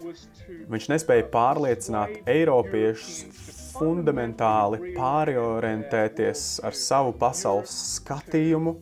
viņš 0.72 0.88
nespēja 0.90 1.28
pārliecināt 1.34 2.26
Eiropiešus 2.30 3.54
fundamentāli 3.78 4.96
pāriorientēties 4.96 6.48
ar 6.66 6.78
savu 6.78 7.14
pasaules 7.20 7.76
skatījumu 7.98 8.74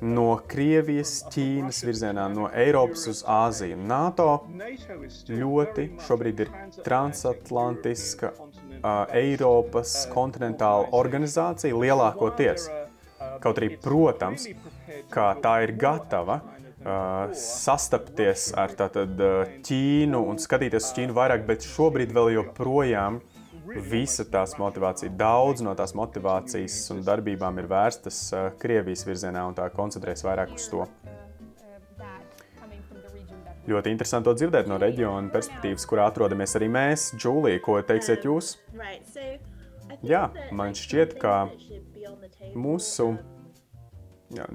no 0.00 0.26
Krievijas, 0.50 1.14
Ķīnas 1.30 1.82
virzienā, 1.86 2.26
no 2.32 2.48
Eiropas 2.50 3.06
uz 3.12 3.22
Āziju. 3.28 3.78
NATO 3.86 4.28
ļoti 5.28 5.88
šobrīd 6.06 6.46
ir 6.46 6.54
transatlantiska 6.82 8.32
uh, 8.34 9.04
Eiropas 9.14 10.08
kontinentāla 10.10 10.88
organizācija 10.96 11.76
lielākoties. 11.76 12.70
Kaut 13.44 13.60
arī, 13.60 13.76
protams, 13.78 14.48
kā 15.12 15.34
tā 15.44 15.60
ir 15.66 15.76
gatava 15.78 16.40
Uh, 16.40 16.59
sastapties 17.36 18.50
ar 18.56 18.72
tātad, 18.76 19.12
uh, 19.20 19.52
Ķīnu 19.66 20.22
un 20.30 20.40
skatīties 20.40 20.86
uz 20.86 20.94
Ķīnu 20.96 21.16
vairāk, 21.16 21.44
bet 21.48 21.66
šobrīd 21.68 22.14
vēl 22.16 22.32
joprojām 22.38 23.20
visa 23.90 24.24
tās 24.24 24.56
motivācija, 24.58 25.12
daudz 25.14 25.60
no 25.62 25.74
tās 25.78 25.92
motivācijas 25.94 26.78
un 26.94 27.02
darbībām 27.06 27.60
ir 27.60 27.68
vērstas 27.70 28.20
uh, 28.32 28.46
Krievijas 28.60 29.04
virzienā 29.06 29.44
un 29.46 29.56
tā 29.58 29.68
koncentrējas 29.74 30.24
vairāk 30.24 30.54
uz 30.56 30.70
to. 30.72 30.86
Ļoti 33.70 33.92
interesanti 33.92 34.26
to 34.26 34.32
dzirdēt 34.34 34.66
no 34.66 34.78
reģiona 34.80 35.30
perspektīvas, 35.30 35.84
kurā 35.86 36.08
atrodamies 36.08 36.56
arī 36.58 36.70
mēs. 36.72 37.10
Džūlija, 37.14 37.60
ko 37.62 37.76
teiksiet 37.86 38.24
jūs? 38.26 38.54
Jā, 40.06 40.24
man 40.56 40.72
šķiet, 40.74 41.12
ka 41.20 41.44
mūsu 42.56 43.12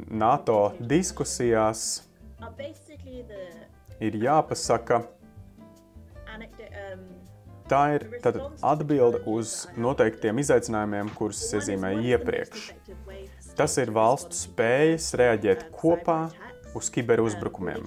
NATO 0.10 0.60
diskusijās 0.80 1.86
ir 4.00 4.18
jāpasaka, 4.20 5.02
um, 6.36 7.06
tā 7.70 7.84
ir 7.98 8.08
tātad, 8.24 8.42
atbilde 8.66 9.22
uz 9.32 9.66
noteiktiem 9.80 10.42
izaicinājumiem, 10.44 11.14
kurus 11.18 11.46
es 11.48 11.56
iezīmēju 11.62 12.04
iepriekš. 12.14 12.68
Tas 13.56 13.78
ir 13.82 13.94
valstu 13.96 14.36
spējas 14.36 15.14
reaģēt 15.16 15.70
kopā 15.76 16.26
uz 16.76 16.90
kiberuzbrukumiem. 16.92 17.86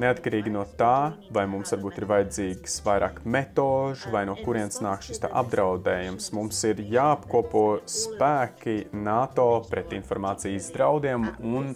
Neatkarīgi 0.00 0.52
no 0.52 0.62
tā, 0.78 1.12
vai 1.36 1.44
mums 1.50 1.74
varbūt 1.74 2.00
ir 2.00 2.06
vajadzīgs 2.08 2.78
vairāk 2.86 3.20
metožu, 3.28 4.08
vai 4.14 4.24
no 4.28 4.36
kurienes 4.40 4.80
nāk 4.84 5.04
šis 5.04 5.20
apdraudējums, 5.28 6.30
mums 6.36 6.62
ir 6.70 6.80
jāapkopo 6.94 7.66
spēki 7.84 8.86
NATO 8.96 9.48
pret 9.68 9.92
informācijas 9.96 10.70
draudiem 10.72 11.28
un 11.44 11.74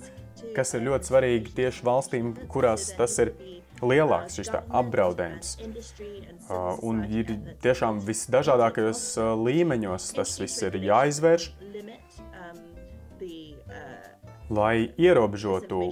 kas 0.57 0.75
ir 0.77 0.85
ļoti 0.89 1.11
svarīgi 1.11 1.55
tieši 1.57 1.87
valstīm, 1.87 2.35
kurās 2.53 2.89
tas 2.99 3.17
ir 3.23 3.33
lielāks 3.83 4.39
šis 4.39 4.51
apdraudējums. 4.57 5.55
Uh, 6.49 6.79
un 6.83 7.05
ir 7.05 7.35
tiešām 7.63 8.01
visdažādākajos 8.07 9.03
uh, 9.21 9.33
līmeņos 9.39 10.13
tas 10.17 10.35
viss 10.41 10.65
ir 10.67 10.79
jāizvērš, 10.83 11.51
lai 14.49 14.89
ierobežotu 14.97 15.91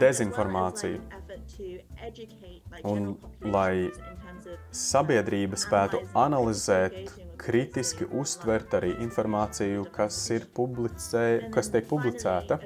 dezinformāciju 0.00 1.02
un 2.88 3.12
lai 3.52 3.90
sabiedrība 4.72 5.58
spētu 5.60 6.00
analizēt 6.16 7.12
kritiski 7.42 8.06
uztvert 8.18 8.74
arī 8.78 8.92
informāciju, 9.04 9.86
kas, 9.94 10.18
ir 10.34 10.46
publicē, 10.54 11.26
kas 11.54 11.70
tiek 11.74 11.88
publicēta 11.90 12.60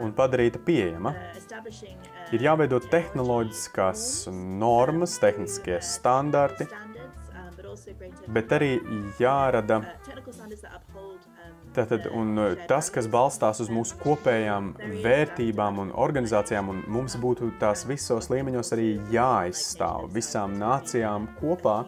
un 0.00 0.14
padarīta 0.16 0.60
pieejama. 0.64 1.14
Ir 2.30 2.44
jāveido 2.46 2.78
tehnoloģiskās 2.90 4.04
normas, 4.32 5.18
tehniskie 5.22 5.80
standarti, 5.84 6.68
bet 8.30 8.54
arī 8.56 8.76
jārada 9.18 9.82
Tātad, 11.70 12.08
tas, 12.66 12.88
kas 12.90 13.06
balstās 13.06 13.60
uz 13.62 13.68
mūsu 13.70 13.94
kopējām 14.00 14.72
vērtībām 15.04 15.78
un 15.78 15.92
organizācijām, 15.94 16.72
un 16.72 16.80
mums 16.90 17.14
būtu 17.22 17.52
tās 17.60 17.84
visos 17.86 18.26
līmeņos 18.32 18.74
arī 18.74 18.88
jāizstāv 19.14 20.08
visām 20.16 20.56
nācijām 20.58 21.28
kopā, 21.38 21.84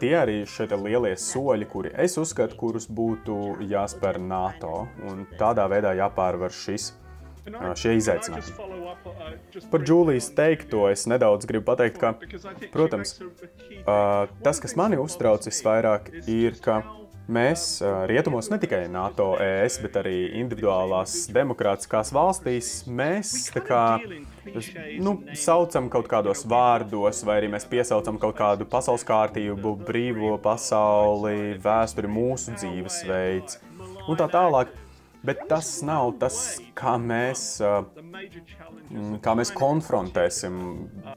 Tie 0.00 0.12
arī 0.18 0.36
šie 0.48 0.66
lielie 0.76 1.14
soļi, 1.20 1.66
kuri 1.70 1.92
es 2.04 2.16
uzskatu, 2.20 2.56
kurus 2.60 2.88
būtu 2.88 3.56
jāspēr 3.70 4.18
NATO 4.20 4.86
un 5.08 5.24
tādā 5.40 5.66
veidā 5.72 5.94
jāpārvar 5.96 6.52
šis, 6.52 6.90
šie 7.78 7.96
izaicinājumi. 8.00 8.54
Par 9.70 9.84
Džūlijas 9.86 10.28
teikto 10.36 10.86
es 10.90 11.06
nedaudz 11.10 11.48
gribu 11.48 11.68
pateikt, 11.70 12.00
ka, 12.02 12.14
protams, 12.74 13.16
tas, 13.86 14.60
kas 14.62 14.76
mani 14.78 14.98
uztrauc 15.00 15.46
visvairāk, 15.48 16.10
ir, 16.28 16.58
ka 16.62 16.82
Mēs 17.26 17.80
rietumos, 18.06 18.46
ne 18.52 18.58
tikai 18.62 18.84
NATO, 18.86 19.32
ES, 19.42 19.80
bet 19.82 19.96
arī 19.98 20.14
individuālās 20.38 21.24
demokrātiskās 21.34 22.12
valstīs, 22.14 22.68
mēs 22.86 23.32
kā, 23.66 23.98
nu, 25.02 25.16
saucam 25.34 25.88
kaut 25.90 26.06
kādos 26.12 26.44
vārdos, 26.46 27.24
vai 27.26 27.40
arī 27.40 27.50
mēs 27.56 27.66
piesaucam 27.66 28.20
kaut 28.22 28.38
kādu 28.38 28.68
pasaules 28.70 29.02
kārtību, 29.08 29.74
brīvo 29.88 30.36
pasauli, 30.44 31.56
vēsturi, 31.66 32.12
mūsu 32.14 32.54
dzīvesveids 32.60 33.58
un 34.06 34.22
tā 34.22 34.30
tālāk. 34.30 34.70
Bet 35.26 35.42
tas 35.50 35.68
nav 35.86 36.12
tas, 36.20 36.36
kā 36.78 36.94
mēs, 37.02 37.40
mm, 37.62 39.16
kā 39.24 39.34
mēs 39.38 39.50
konfrontēsim 39.56 40.54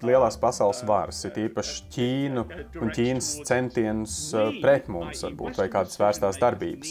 lielās 0.05 0.38
pasaules 0.41 0.82
varas, 0.89 1.20
ir 1.30 1.34
īpaši 1.45 1.76
Ķīnu 1.95 2.41
un 2.82 2.88
Ķīnas 2.95 3.30
centienus 3.49 4.16
pret 4.64 4.84
mums, 4.89 5.20
varbūt, 5.28 5.53
vai 5.62 5.68
kādas 5.74 6.01
vērstās 6.01 6.41
darbības. 6.41 6.89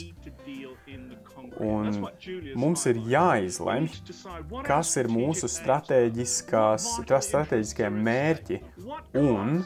Un 1.58 2.06
mums 2.54 2.86
ir 2.86 3.00
jāizlemj, 3.10 3.90
kas 4.66 4.96
ir 5.00 5.08
mūsu 5.10 5.48
strateģiskie 5.50 7.88
mērķi 7.90 8.60
un 9.18 9.64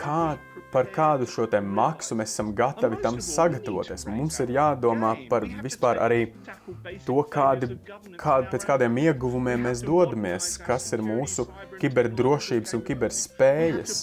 kā, 0.00 0.36
par 0.70 0.88
kādu 0.94 1.26
šo 1.28 1.46
maksu 1.66 2.16
mēs 2.18 2.32
esam 2.34 2.52
gatavi 2.56 3.00
tam 3.02 3.18
sagatavoties. 3.24 4.06
Mums 4.08 4.38
ir 4.44 4.52
jādomā 4.54 5.12
par 5.30 5.46
vispār 5.64 6.00
arī 6.02 6.20
to, 7.06 7.18
kādi, 7.34 7.76
kādi, 8.20 8.50
pēc 8.52 8.66
kādiem 8.68 9.00
ieguvumiem 9.04 9.66
mēs 9.68 9.84
dodamies, 9.86 10.54
kas 10.62 10.90
ir 10.94 11.04
mūsu 11.04 11.48
kiberdrošības 11.82 12.76
un 12.78 12.84
kiberspējas. 12.86 14.00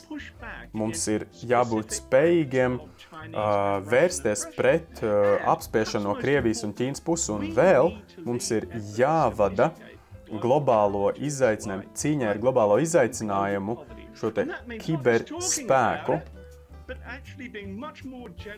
Mums 0.77 1.07
ir 1.13 1.27
jābūt 1.47 1.95
spējīgiem 2.01 2.79
uh, 2.79 3.79
vērsties 3.87 4.47
pret 4.57 5.03
uh, 5.03 5.37
apspiešanu 5.53 6.11
no 6.11 6.17
Krievijas 6.19 6.65
un 6.67 6.75
Ķīnas 6.77 7.03
puses, 7.03 7.31
un 7.33 7.47
vēl 7.55 7.95
mums 8.27 8.51
ir 8.53 8.67
jāvada 8.97 9.71
globālo 10.27 11.13
izaicinājumu, 11.15 11.93
cīņai 11.95 12.27
ar 12.33 12.41
globālo 12.41 12.81
izaicinājumu, 12.83 13.77
šo 14.17 14.33
kiberspēku. 14.83 16.19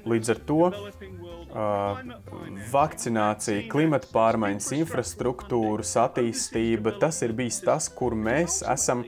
Līdz 0.05 0.31
ar 0.35 0.39
to 0.45 0.57
uh, 0.69 2.01
vakcinācija, 2.69 3.63
klimata 3.71 4.11
pārmaiņas, 4.13 4.67
infrastruktūras 4.77 5.95
attīstība, 6.03 6.93
tas 7.01 7.23
ir 7.25 7.33
bijis 7.37 7.57
tas, 7.65 7.89
kur 7.89 8.13
mēs 8.13 8.61
esam 8.69 9.01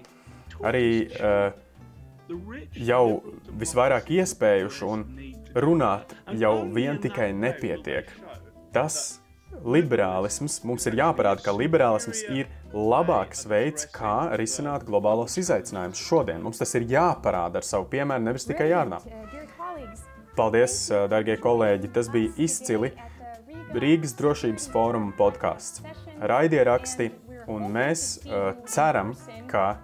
arī 0.66 1.06
uh, 1.06 1.54
jau 2.74 3.06
visvairāk 3.62 4.10
iespējuši 4.18 4.86
un 4.89 5.06
runāt 5.54 6.16
jau 6.41 6.56
vien 6.74 6.97
tikai 7.02 7.32
nepietiek. 7.36 8.10
Tas 8.74 9.20
liberālisms, 9.66 10.62
mums 10.68 10.88
ir 10.89 10.97
jāparāda, 10.99 11.43
ka 11.45 11.53
liberālisms 11.55 12.24
ir 12.34 12.49
labāks 12.74 13.45
veids, 13.49 13.88
kā 13.93 14.32
risināt 14.39 14.86
globālos 14.88 15.38
izaicinājumus 15.41 16.01
šodien. 16.01 16.41
Mums 16.43 16.62
tas 16.62 16.74
ir 16.80 16.88
jāparāda 16.89 17.62
ar 17.62 17.68
savu 17.68 17.89
piemēru, 17.91 18.26
nevis 18.30 18.47
tikai 18.49 18.72
jārunā. 18.72 19.01
Paldies, 20.38 20.76
darbie 21.12 21.36
kolēģi! 21.41 21.91
Tas 21.93 22.07
bija 22.12 22.32
izcili 22.39 22.93
Rīgas 23.72 24.16
drošības 24.20 24.68
fóruma 24.72 25.14
podkāsts. 25.16 25.84
Raidieraksti, 26.32 27.12
un 27.51 27.70
mēs 27.72 28.22
uh, 28.26 28.51
ceram, 28.68 29.14
ka 29.51 29.78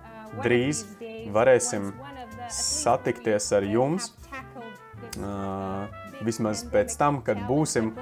drīz 0.44 0.84
varēsim 1.36 1.92
satikties 2.52 3.52
ar 3.56 3.68
jums. 3.68 4.12
Uh, 5.18 5.88
vismaz 6.26 6.64
pēc 6.72 6.96
tam, 7.00 7.22
kad 7.26 7.40
būsim 7.48 7.94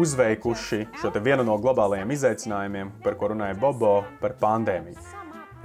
uzveikuši 0.00 0.80
šo 1.00 1.12
vienu 1.24 1.44
no 1.46 1.56
globālajiem 1.62 2.10
izaicinājumiem, 2.14 2.90
par 3.04 3.16
ko 3.20 3.30
runāja 3.32 3.56
Bobo, 3.58 4.04
par 4.20 4.36
pandēmiju. 4.40 4.98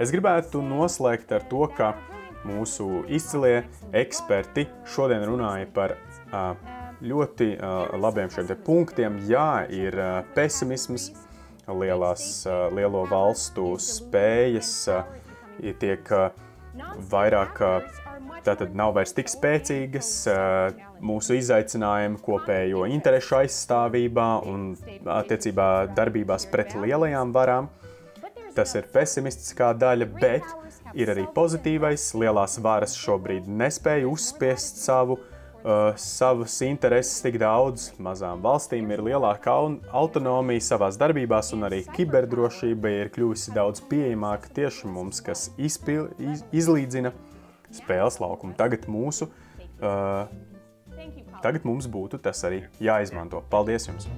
Es 0.00 0.12
gribētu 0.14 0.62
noslēgt 0.64 1.32
ar 1.36 1.44
to, 1.50 1.66
ka 1.76 1.92
mūsu 2.48 3.02
izcilie 3.12 3.66
eksperti 3.92 4.64
šodien 4.88 5.26
runāja 5.28 5.66
par 5.74 5.96
ļoti 7.04 7.50
labiem 8.00 8.32
šiem 8.32 8.54
punktiem. 8.64 9.18
Jā, 9.28 9.66
ir 9.68 9.96
pesimisms, 10.36 11.10
lielās, 11.68 12.46
lielo 12.74 13.04
valstu 13.10 13.74
spējas 13.80 14.72
tiek 15.80 16.14
vairāk 17.12 17.60
tātad 18.46 18.74
nav 18.76 18.94
vairs 18.96 19.14
tik 19.16 19.30
spēcīgas 19.30 20.10
mūsu 21.04 21.36
izaicinājumi 21.38 22.20
kopējo 22.24 22.86
interešu 22.90 23.40
aizstāvībā 23.42 24.28
un 24.50 24.72
attiecībā 25.04 25.68
darbībās 25.96 26.48
pret 26.52 26.76
lielajām 26.78 27.34
varām. 27.36 27.70
Tas 28.54 28.74
ir 28.74 28.88
pesimistiskā 28.90 29.70
daļa, 29.78 30.08
bet 30.20 30.46
ir 30.98 31.12
arī 31.12 31.26
pozitīvais. 31.34 32.08
Lielās 32.18 32.58
varas 32.62 32.96
šobrīd 32.98 33.46
nespēja 33.46 34.08
uzspiest 34.10 34.82
savu 34.82 35.16
uh, 35.20 35.28
uh, 35.64 35.96
savas 35.96 36.60
intereses 36.60 37.20
tik 37.24 37.38
daudz. 37.40 37.90
Mazām 38.02 38.42
valstīm 38.44 38.90
ir 38.92 39.02
lielāka 39.04 39.54
autonomija 39.92 40.64
savās 40.70 40.98
darbībās, 41.00 41.52
un 41.56 41.68
arī 41.68 41.82
kiberdrošība 41.96 42.94
ir 43.00 43.12
kļuvusi 43.14 43.54
daudz 43.56 43.82
pieejamāka 43.90 44.52
tieši 44.56 44.90
mums, 44.90 45.22
kas 45.24 45.48
izpil, 45.58 46.08
iz, 46.18 46.44
izlīdzina 46.52 47.12
spēles 47.74 48.20
laukumu. 48.22 48.56
Tagad 48.58 48.88
mūsu. 48.90 49.30
Uh, 49.80 50.26
Tagad 51.40 51.64
mums 51.64 51.86
būtu 51.88 52.20
tas 52.20 52.42
arī 52.44 52.64
jāizmanto. 52.84 53.40
Paldies 53.52 53.88
jums! 53.88 54.08